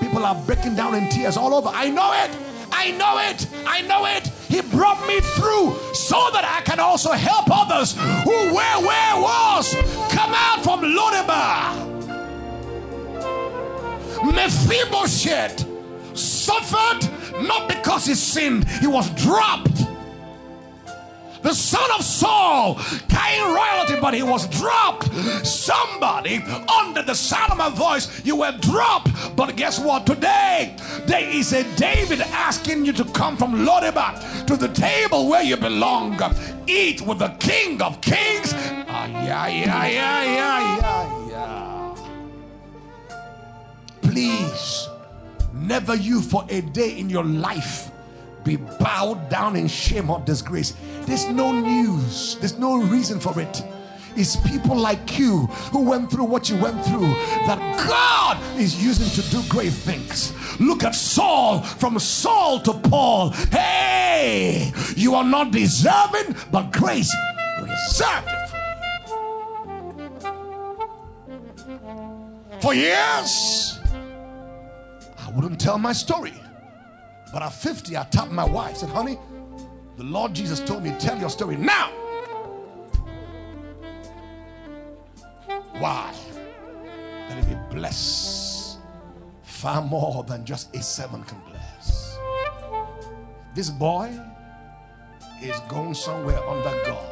[0.00, 1.68] People are breaking down in tears all over.
[1.68, 2.30] I know it.
[2.72, 3.46] I know it.
[3.66, 4.26] I know it.
[4.48, 9.74] He brought me through so that I can also help others who were where was.
[10.10, 11.89] Come out from Lodebar.
[14.32, 15.66] Mephibosheth,
[16.16, 17.08] suffered
[17.42, 19.70] not because he sinned, he was dropped.
[21.42, 22.74] The son of Saul
[23.08, 25.10] carrying royalty, but he was dropped.
[25.46, 26.36] Somebody
[26.68, 29.10] under the sound of my voice, you were dropped.
[29.36, 30.06] But guess what?
[30.06, 30.76] Today,
[31.06, 35.56] there is a David asking you to come from Lodebar to the table where you
[35.56, 36.20] belong.
[36.66, 38.52] Eat with the King of Kings.
[38.54, 41.19] Ah, yeah, yeah, yeah, yeah, yeah.
[44.10, 44.88] Please,
[45.54, 47.90] never you for a day in your life
[48.44, 50.74] be bowed down in shame or disgrace.
[51.02, 53.62] There's no news, there's no reason for it.
[54.16, 57.06] It's people like you who went through what you went through
[57.46, 60.32] that God is using to do great things.
[60.58, 63.30] Look at Saul, from Saul to Paul.
[63.52, 67.14] Hey, you are not deserving, but grace
[67.60, 68.60] reserved it for you.
[72.60, 73.79] For years,
[75.30, 76.34] I wouldn't tell my story.
[77.32, 79.16] But at 50, I tapped my wife, and said, honey,
[79.96, 81.90] the Lord Jesus told me, tell your story now.
[85.78, 86.12] Why?
[87.28, 88.78] That it may bless
[89.42, 92.18] far more than just a servant can bless.
[93.54, 94.10] This boy
[95.40, 97.06] is going somewhere under God.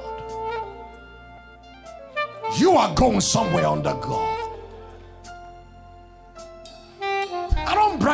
[2.57, 4.38] You are going somewhere under God.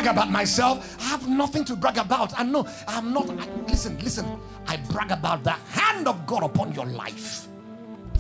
[0.05, 0.96] Brag about myself.
[1.00, 2.38] I have nothing to brag about.
[2.38, 3.30] I know I'm not.
[3.30, 4.26] I, listen, listen.
[4.66, 7.48] I brag about the hand of God upon your life.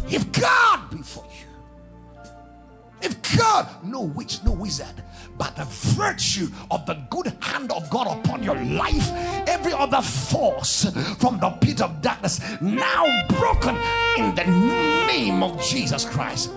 [0.08, 1.46] If God be for you,
[3.02, 5.02] if God, no witch, no wizard,
[5.36, 9.10] but the virtue of the good hand of God upon your life,
[9.46, 10.84] every other force
[11.18, 13.76] from the pit of darkness now broken
[14.16, 14.44] in the
[15.06, 16.50] name of Jesus Christ.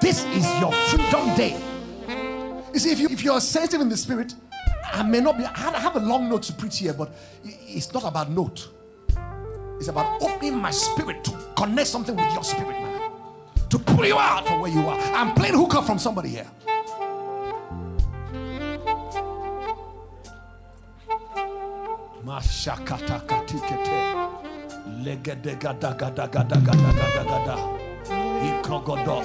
[0.00, 1.58] This is your freedom day.
[2.74, 4.34] You see, if, you, if you're sensitive in the spirit,
[4.92, 7.12] I may not be, I have a long note to preach here, but
[7.44, 8.68] it's not about note.
[9.78, 13.10] It's about opening my spirit to connect something with your spirit, man.
[13.68, 14.98] To pull you out from where you are.
[15.14, 16.46] I'm playing hookup from somebody here.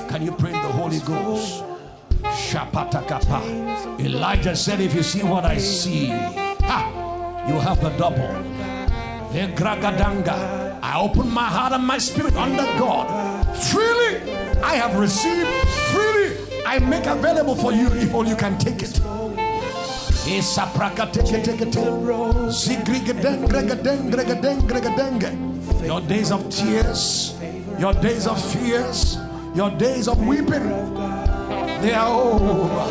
[0.10, 1.71] Can you pray in the Holy Ghost?
[2.24, 4.00] Shapatakapa.
[4.00, 8.30] Elijah said, If you see what I see, ha, you have the double.
[9.34, 13.08] I open my heart and my spirit under God.
[13.58, 15.48] Freely I have received,
[15.94, 19.00] freely I make available for you if all you can take it.
[25.84, 27.40] Your days of tears,
[27.80, 29.18] your days of fears,
[29.56, 30.64] your days of weeping,
[31.82, 32.86] they are over.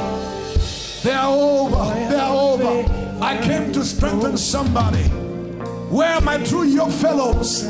[1.02, 2.08] They are over.
[2.08, 3.22] They are over.
[3.22, 5.04] I came to strengthen somebody.
[5.88, 7.64] Where are my true young fellows?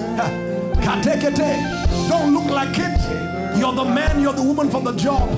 [0.80, 2.08] Katekete.
[2.08, 3.58] Don't look like it.
[3.58, 5.28] You're the man, you're the woman for the job.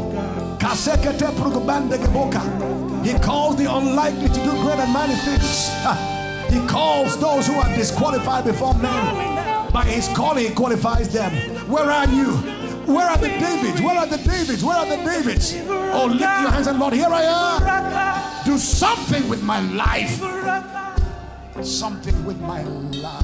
[0.60, 1.32] Kasekete.
[3.04, 5.70] He calls the unlikely to do great and mighty things.
[6.52, 9.72] He calls those who are disqualified before men.
[9.72, 11.32] By his calling, he qualifies them.
[11.68, 12.61] Where are you?
[12.86, 13.80] Where are the Davids?
[13.80, 14.64] Where are the Davids?
[14.64, 15.54] Where are the Davids?
[15.68, 18.44] Oh, lift your hands and Lord, here I am.
[18.44, 20.18] Do something with my life.
[21.64, 23.22] Something with my life.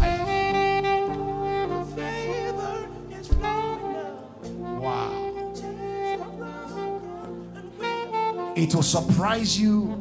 [4.80, 5.28] Wow.
[8.54, 10.00] It will surprise you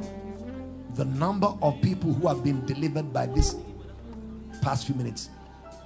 [0.93, 3.55] the number of people who have been delivered by this
[4.62, 5.30] past few minutes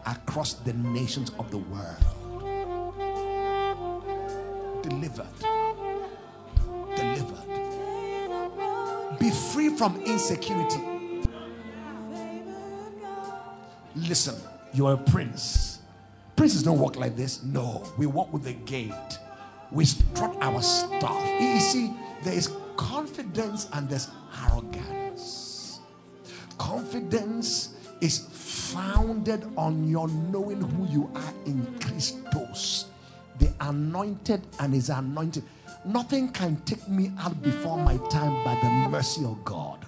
[0.05, 2.20] across the nations of the world
[4.81, 5.27] delivered.
[6.95, 7.37] Delivered.
[9.19, 10.81] Be free from insecurity.
[13.95, 14.35] Listen,
[14.73, 15.79] you're a prince.
[16.35, 17.43] Princes don't walk like this.
[17.43, 19.19] No, we walk with a gait.
[19.71, 21.23] We strut our stuff.
[21.39, 24.09] You see, there is confidence and there's
[24.45, 25.79] arrogance.
[26.57, 28.19] Confidence is
[28.73, 32.90] founded on your knowing who you are in Christos
[33.41, 35.43] the anointed and his anointed.
[35.83, 39.85] Nothing can take me out before my time by the mercy of God.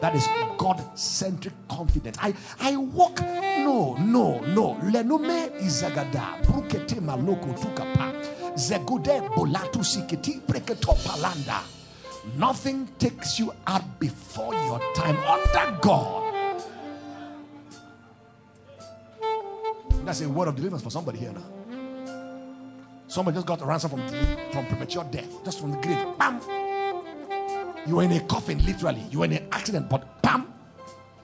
[0.00, 0.26] That is
[0.58, 2.18] God centric confidence.
[2.20, 4.78] I, I walk, no, no, no.
[4.84, 8.12] Lenume izagada, brukete maloko tukapa,
[8.54, 11.60] zegude bolatu sikiti, preketo palanda.
[12.36, 16.20] Nothing takes you out before your time under God.
[20.04, 21.59] That's a word of deliverance for somebody here now.
[23.10, 24.08] Somebody just got a ransom from,
[24.52, 25.98] from premature death, just from the grave.
[26.16, 26.40] Bam!
[27.84, 29.04] You were in a coffin, literally.
[29.10, 30.46] You were in an accident, but bam!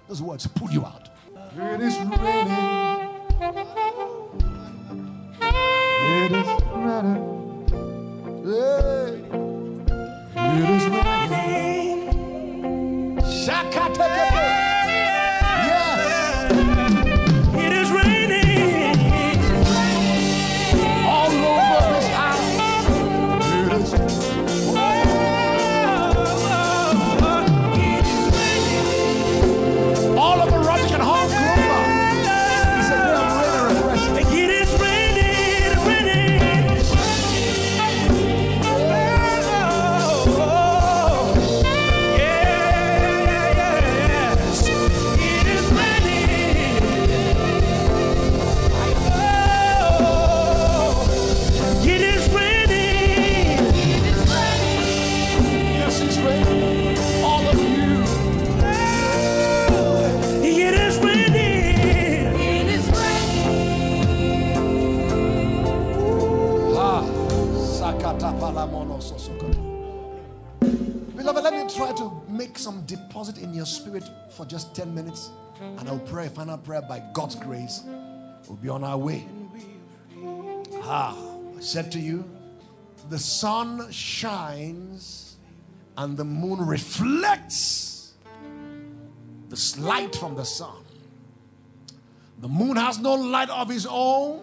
[0.08, 1.08] Those words pull you out.
[1.56, 2.48] It is raining.
[6.02, 7.22] It is raining.
[8.42, 9.22] Hey.
[10.34, 12.08] It is raining.
[13.22, 14.35] Shakatekepe.
[71.56, 75.30] Let try to make some deposit in your spirit for just 10 minutes.
[75.58, 77.82] And I'll pray a final prayer by God's grace.
[78.46, 79.26] We'll be on our way.
[80.82, 81.16] Ah,
[81.56, 82.28] I said to you,
[83.08, 85.36] the sun shines
[85.96, 88.12] and the moon reflects
[89.48, 90.84] the light from the sun.
[92.38, 94.42] The moon has no light of its own.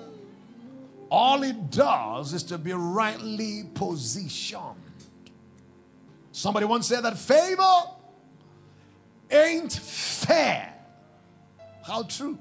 [1.12, 4.83] All it does is to be rightly positioned.
[6.34, 7.62] Somebody once said that favor
[9.30, 10.74] ain't fair.
[11.86, 12.40] How true?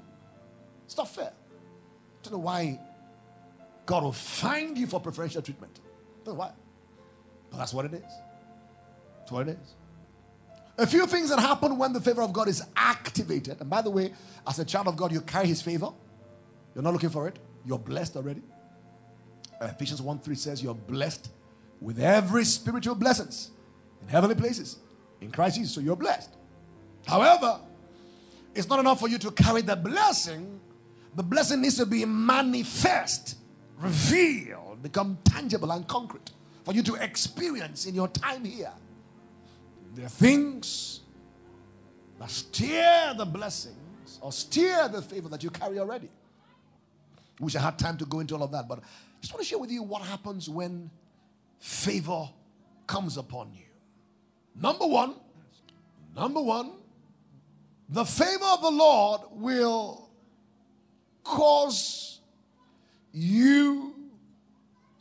[0.86, 1.26] It's not fair.
[1.26, 2.80] I don't know why
[3.84, 5.78] God will find you for preferential treatment.
[5.78, 6.52] I don't know why.
[7.50, 8.12] But that's what it is.
[9.18, 9.74] That's what it is.
[10.78, 13.60] A few things that happen when the favor of God is activated.
[13.60, 14.14] And by the way,
[14.46, 15.90] as a child of God, you carry his favor.
[16.74, 17.38] You're not looking for it.
[17.66, 18.40] You're blessed already.
[19.60, 21.28] Ephesians 1 3 says, You're blessed
[21.78, 23.50] with every spiritual blessings
[24.02, 24.78] in heavenly places
[25.20, 25.74] in Christ Jesus.
[25.74, 26.30] So you're blessed.
[27.06, 27.60] However,
[28.54, 30.60] it's not enough for you to carry the blessing.
[31.14, 33.36] The blessing needs to be manifest,
[33.78, 36.30] revealed, become tangible and concrete
[36.64, 38.72] for you to experience in your time here.
[39.94, 41.00] There are things
[42.18, 46.08] that steer the blessings or steer the favor that you carry already.
[47.40, 48.82] Wish I had time to go into all of that, but I
[49.20, 50.90] just want to share with you what happens when
[51.58, 52.28] favor
[52.86, 53.64] comes upon you.
[54.60, 55.14] Number one,
[56.14, 56.72] number one,
[57.88, 60.08] the favor of the Lord will
[61.24, 62.20] cause
[63.12, 63.94] you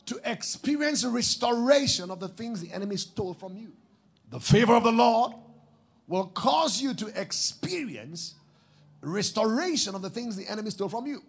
[0.05, 3.71] to experience restoration of the things the enemy stole from you.
[4.29, 5.33] The favor of the Lord
[6.07, 8.35] will cause you to experience
[9.01, 11.23] restoration of the things the enemy stole from you.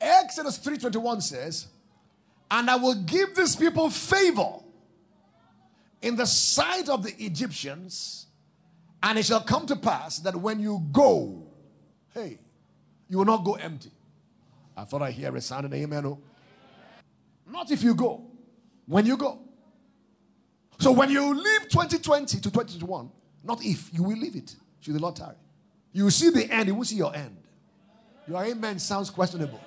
[0.00, 1.66] Exodus 3:21 says,
[2.50, 4.61] "And I will give these people favor
[6.02, 8.26] in the sight of the Egyptians,
[9.02, 11.46] and it shall come to pass that when you go,
[12.14, 12.38] hey,
[13.08, 13.90] you will not go empty."
[14.76, 16.06] I thought I hear a sound in amen.
[16.06, 16.18] Oh.
[17.46, 18.24] Not if you go.
[18.86, 19.38] When you go.
[20.78, 23.10] So when you leave 2020 to 2021,
[23.44, 24.56] not if, you will leave it.
[24.80, 25.36] Should the Lord tarry.
[25.92, 27.36] You will see the end, you will see your end.
[28.26, 29.60] Your amen sounds questionable.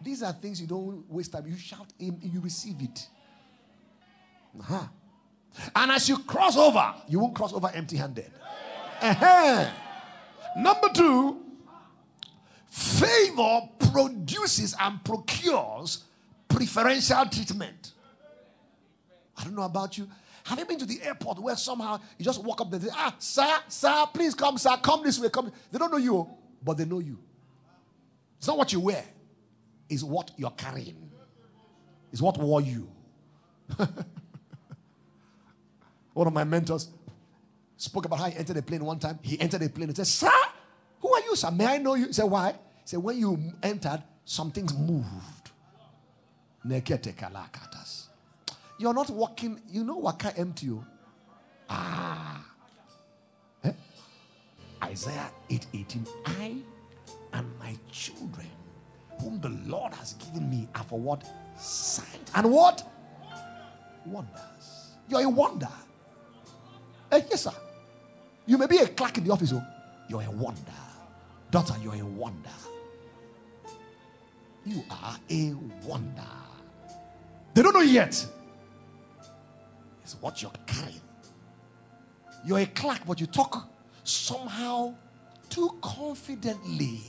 [0.00, 1.46] These are things you don't waste time.
[1.46, 3.08] You shout, amen, you receive it.
[4.60, 4.84] Uh-huh.
[5.74, 8.30] And as you cross over, you won't cross over empty handed.
[9.00, 9.70] Uh-huh.
[10.56, 11.40] Number two,
[12.68, 16.04] favor produces and procures
[16.48, 17.92] preferential treatment.
[19.36, 20.08] I don't know about you.
[20.44, 23.58] Have you been to the airport where somehow you just walk up there, ah, sir,
[23.68, 25.50] sir, please come, sir, come this way, come.
[25.72, 26.28] They don't know you,
[26.62, 27.18] but they know you.
[28.38, 29.04] It's not what you wear,
[29.88, 31.10] it's what you're carrying.
[32.12, 32.88] It's what wore you.
[36.14, 36.88] One of my mentors
[37.76, 39.18] spoke about how he entered a plane one time.
[39.22, 40.30] He entered a plane and said, Sir,
[41.00, 41.50] who are you, sir?
[41.50, 42.06] May I know you?
[42.06, 42.52] He said, Why?
[42.52, 45.50] He said, When you entered, some things moved.
[48.78, 50.84] You're not walking, you know what can empty you.
[51.68, 52.44] Ah.
[53.64, 53.72] Eh?
[54.82, 56.06] Isaiah 8 18.
[56.26, 56.56] I
[57.34, 58.46] and my children,
[59.20, 61.24] whom the Lord has given me, are for what?
[61.58, 62.30] Signs.
[62.34, 62.88] And what?
[64.06, 64.96] Wonders.
[65.08, 65.68] You're a wonder.
[67.14, 67.52] Eh, yes, sir.
[68.46, 69.62] You may be a clerk in the office, oh,
[70.08, 70.60] you're a wonder.
[71.50, 72.50] Daughter, you're a wonder.
[74.66, 75.54] You are a
[75.84, 76.22] wonder.
[77.54, 78.26] They don't know yet.
[80.02, 81.00] It's what you're carrying.
[82.44, 83.68] You're a clerk, but you talk
[84.02, 84.94] somehow
[85.48, 87.00] too confidently.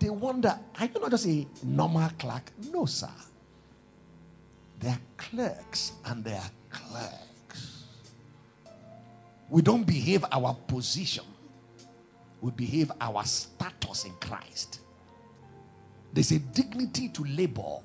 [0.00, 2.50] They wonder, are you not just a normal clerk?
[2.72, 3.08] No, sir.
[4.80, 7.37] They are clerks and they are clerks.
[9.50, 11.24] We don't behave our position,
[12.40, 14.80] we behave our status in Christ.
[16.12, 17.80] There's a dignity to labor.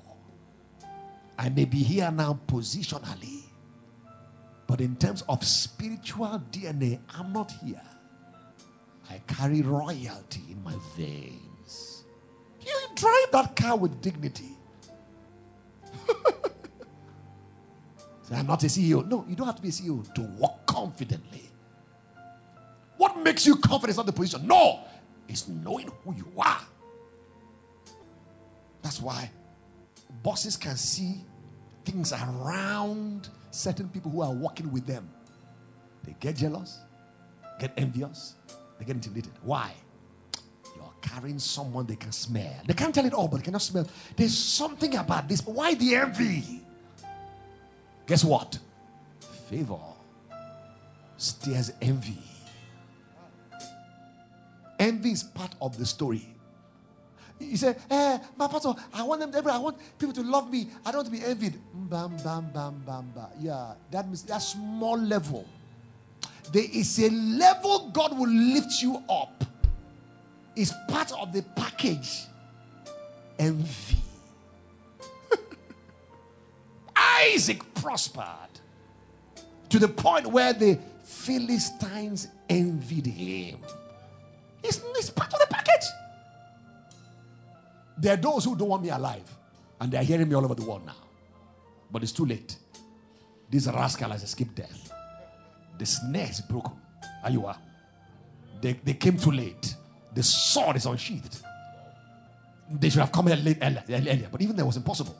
[1.38, 3.42] I may be here now positionally,
[4.66, 7.82] but in terms of spiritual DNA, I'm not here.
[9.10, 12.04] I carry royalty in my veins.
[12.64, 14.56] You drive that car with dignity.
[18.22, 19.06] Say, I'm not a CEO.
[19.06, 21.50] No, you don't have to be a CEO to walk confidently.
[23.04, 24.46] What makes you confident is not the position.
[24.46, 24.80] No,
[25.28, 26.62] it's knowing who you are.
[28.80, 29.30] That's why
[30.22, 31.16] bosses can see
[31.84, 35.06] things around certain people who are working with them.
[36.04, 36.80] They get jealous,
[37.60, 38.36] get envious,
[38.78, 39.32] they get intimidated.
[39.42, 39.72] Why?
[40.74, 42.54] You're carrying someone they can smell.
[42.66, 43.86] They can't tell it all, but they cannot smell.
[44.16, 45.46] There's something about this.
[45.46, 46.62] Why the envy?
[48.06, 48.58] Guess what?
[49.50, 49.76] Favor
[51.18, 52.33] stirs envy.
[54.84, 56.28] Envy is part of the story.
[57.40, 60.68] You say, eh, my pastor, I want them I want people to love me.
[60.84, 61.58] I don't want to be envied.
[61.72, 63.28] Bam, bam, bam, bam, bam.
[63.40, 65.46] Yeah, that means that small level.
[66.52, 69.42] There is a level God will lift you up.
[70.54, 72.26] It's part of the package.
[73.38, 73.96] Envy.
[76.96, 78.60] Isaac prospered
[79.70, 83.58] to the point where the Philistines envied him.
[84.64, 85.86] It's, it's part of the package.
[87.98, 89.30] There are those who don't want me alive,
[89.80, 90.96] and they are hearing me all over the world now.
[91.90, 92.56] But it's too late.
[93.48, 94.92] This rascal has escaped death.
[95.78, 96.72] The snare is broken.
[97.22, 97.58] Are you are?
[98.60, 99.74] They, they came too late.
[100.14, 101.40] The sword is unsheathed.
[102.70, 105.14] They should have come earlier, earlier, but even that was impossible.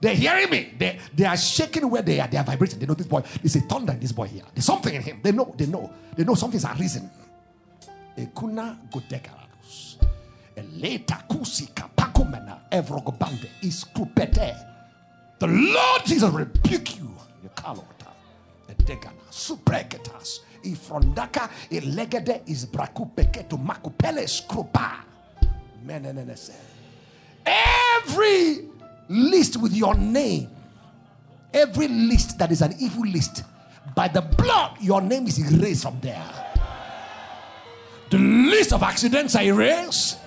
[0.00, 0.74] They're hearing me.
[0.78, 2.28] They, they are shaking where they are.
[2.28, 2.78] They are vibrating.
[2.78, 3.22] They know this boy.
[3.42, 4.42] There's a thunder in this boy here.
[4.54, 5.20] There's something in him.
[5.22, 5.54] They know.
[5.56, 5.90] They know.
[6.14, 7.10] They know something's arisen.
[8.16, 9.98] Ekuna godegarus.
[10.56, 14.56] Eleta kusika pakumena evrogobande iskupete.
[15.38, 17.10] The Lord Jesus rebuke you.
[17.42, 18.10] You kalota.
[18.68, 20.40] Edegana supreketas.
[20.62, 25.04] Ifrondaka elegede is brakupeketo makupele skrupa.
[25.84, 26.54] Menenenese.
[27.44, 28.68] Every
[29.08, 30.48] list with your name,
[31.52, 33.44] every list that is an evil list,
[33.94, 36.45] by the blood, your name is erased from there.
[38.56, 40.18] List of accidents I erased.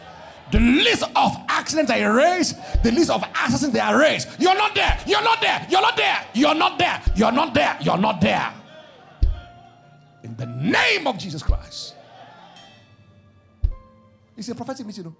[0.52, 2.56] The list of accidents I erased.
[2.84, 4.28] The list of assassins they are erased.
[4.40, 5.00] You're not there.
[5.08, 5.66] You're not there.
[5.68, 6.28] You're not there.
[6.36, 7.02] You're not there.
[7.16, 7.78] You're not there.
[7.82, 8.54] You're not there.
[10.22, 11.96] In the name of Jesus Christ.
[14.38, 15.06] It's a prophetic meeting.
[15.06, 15.16] no?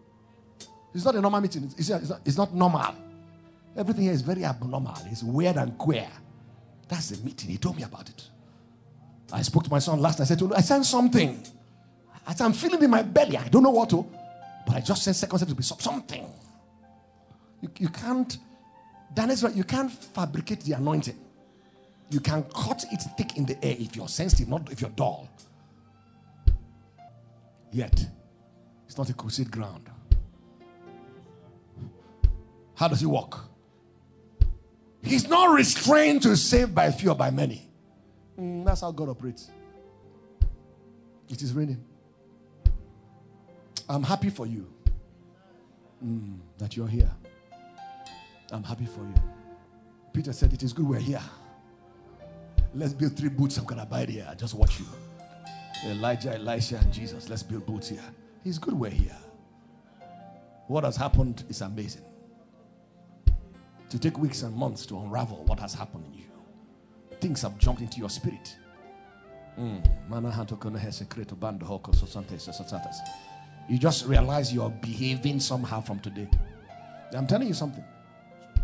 [0.94, 1.64] It's not a normal meeting.
[1.78, 2.96] It's, it's, not, it's not normal.
[3.76, 4.94] Everything here is very abnormal.
[5.08, 6.10] It's weird and queer.
[6.88, 7.50] That's the meeting.
[7.50, 8.30] He told me about it.
[9.34, 10.22] I spoke to my son last.
[10.22, 11.44] I said to him, I sent something.
[12.34, 13.38] Said, I'm feeling in my belly.
[13.38, 14.06] I don't know what to,
[14.66, 16.32] but I just sense second step to be something.
[17.62, 18.38] You, you can't,
[19.14, 21.18] Daniel's right, you can't fabricate the anointing.
[22.12, 25.30] You can cut it thick in the air if you're sensitive, not if you're dull.
[27.72, 28.06] Yet,
[28.86, 29.90] it's not a crusade ground.
[32.76, 33.46] How does he walk?
[35.02, 37.70] He's not restrained to save by few or by many.
[38.40, 39.52] Mm, that's how God operates.
[41.30, 41.84] It is raining.
[43.90, 44.68] I'm happy for you
[46.06, 47.10] mm, that you're here.
[48.52, 49.14] I'm happy for you.
[50.14, 51.22] Peter said, It is good we're here.
[52.76, 53.58] Let's build three booths.
[53.58, 54.28] I'm going to abide here.
[54.30, 54.86] I just watch you.
[55.86, 57.30] Elijah, Elisha, and Jesus.
[57.30, 58.04] Let's build booths here.
[58.46, 59.18] It's good we're here.
[60.68, 62.04] What has happened is amazing.
[63.90, 66.26] To take weeks and months to unravel what has happened in you.
[67.20, 68.56] Things have jumped into your spirit.
[70.08, 70.32] Mana
[73.70, 73.78] hanto kono hese kreto bando hoko sosante sosatas.
[73.78, 76.28] You just realize you're behaving somehow from today.
[77.14, 77.84] I'm telling you something.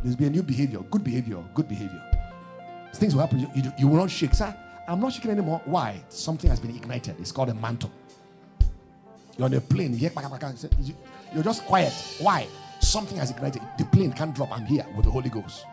[0.04, 2.02] There's be a new behavior, good behavior, good behavior.
[2.94, 3.40] Things will happen.
[3.40, 4.34] You, you, you will not shake.
[4.34, 4.54] Sir,
[4.88, 5.62] I'm not shaking anymore.
[5.66, 6.02] Why?
[6.10, 7.16] Something has been ignited.
[7.20, 7.92] It's called a mantle.
[9.38, 9.92] You're on a plane.
[9.94, 10.98] You hear baka, baka, you say- you-
[11.34, 11.92] You're just quiet.
[12.22, 12.48] Why?
[12.80, 13.62] Something has ignited.
[13.78, 14.52] The plane can't drop.
[14.52, 15.66] I'm here with the Holy Ghost.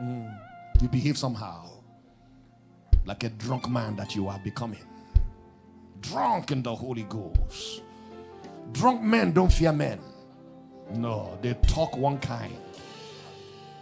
[0.00, 0.38] Mm.
[0.80, 1.68] You behave somehow
[3.04, 4.84] like a drunk man that you are becoming.
[6.00, 7.82] Drunk in the Holy Ghost.
[8.72, 10.00] Drunk men don't fear men.
[10.94, 12.56] No, they talk one kind.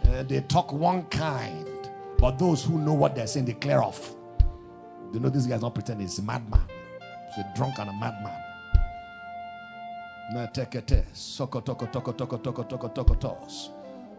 [0.09, 1.67] Uh, they talk one kind.
[2.17, 4.11] But those who know what they're saying, they clear off.
[5.13, 6.61] You know, this guy's not pretending, he's a madman.
[7.35, 8.43] He's a drunk and a madman.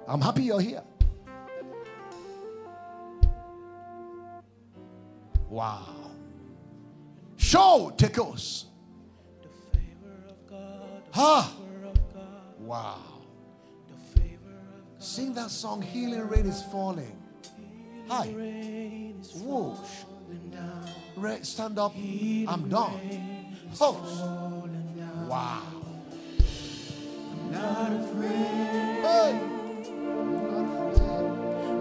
[0.07, 0.83] I'm happy you're here.
[5.51, 5.95] Wow.
[7.37, 8.68] Show tekos.
[11.13, 11.53] Ha.
[12.59, 12.99] Wow.
[14.99, 17.17] Sing that song, Healing Rain is Falling.
[18.09, 18.29] Hi.
[19.37, 19.79] Whoosh.
[21.17, 21.95] Ra- Stand up.
[21.97, 23.01] I'm done.
[23.79, 24.23] Host.
[25.29, 25.63] Wow.
[29.03, 29.41] Hey.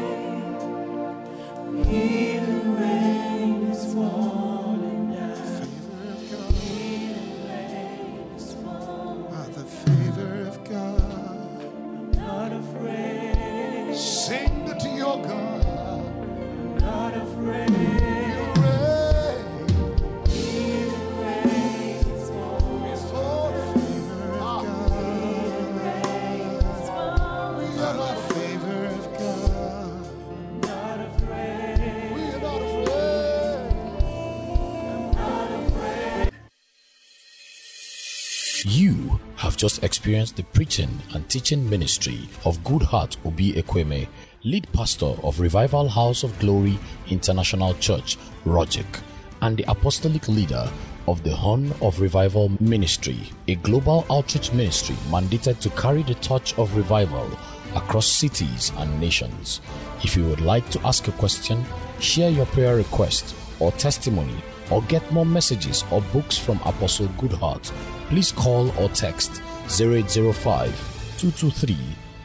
[39.62, 44.08] Just experienced the preaching and teaching ministry of Goodheart Obi Ekweme,
[44.42, 49.00] lead pastor of Revival House of Glory International Church, Rogic,
[49.40, 50.68] and the apostolic leader
[51.06, 56.58] of the Horn of Revival Ministry, a global outreach ministry mandated to carry the torch
[56.58, 57.30] of revival
[57.76, 59.60] across cities and nations.
[60.02, 61.64] If you would like to ask a question,
[62.00, 64.42] share your prayer request or testimony,
[64.72, 67.70] or get more messages or books from Apostle Goodheart,
[68.08, 69.40] please call or text
[69.80, 71.76] 0805 223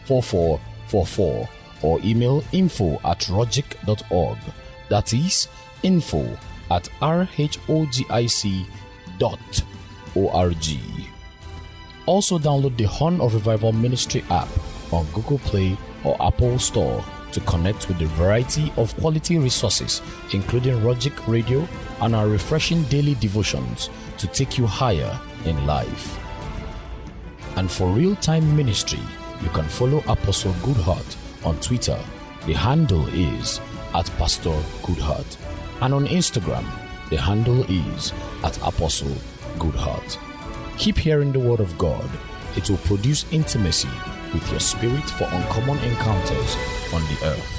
[0.05, 1.49] 4444
[1.81, 4.37] or email info at rogic.org.
[4.89, 5.47] That is
[5.83, 6.37] info
[6.71, 8.65] at rhogic
[9.19, 9.63] dot
[10.15, 10.55] org.
[12.05, 14.47] Also, download the Horn of Revival Ministry app
[14.93, 20.01] on Google Play or Apple Store to connect with a variety of quality resources,
[20.33, 21.67] including Rogic Radio
[22.01, 26.26] and our refreshing daily devotions to take you higher in life.
[27.57, 28.99] And for real time ministry,
[29.41, 31.99] you can follow Apostle Goodheart on Twitter.
[32.45, 33.59] The handle is
[33.95, 34.51] at Pastor
[34.83, 35.37] Goodheart.
[35.81, 36.63] And on Instagram,
[37.09, 39.15] the handle is at Apostle
[39.57, 40.19] Goodheart.
[40.77, 42.07] Keep hearing the word of God.
[42.55, 43.89] It will produce intimacy
[44.35, 46.55] with your spirit for uncommon encounters
[46.93, 47.56] on the earth.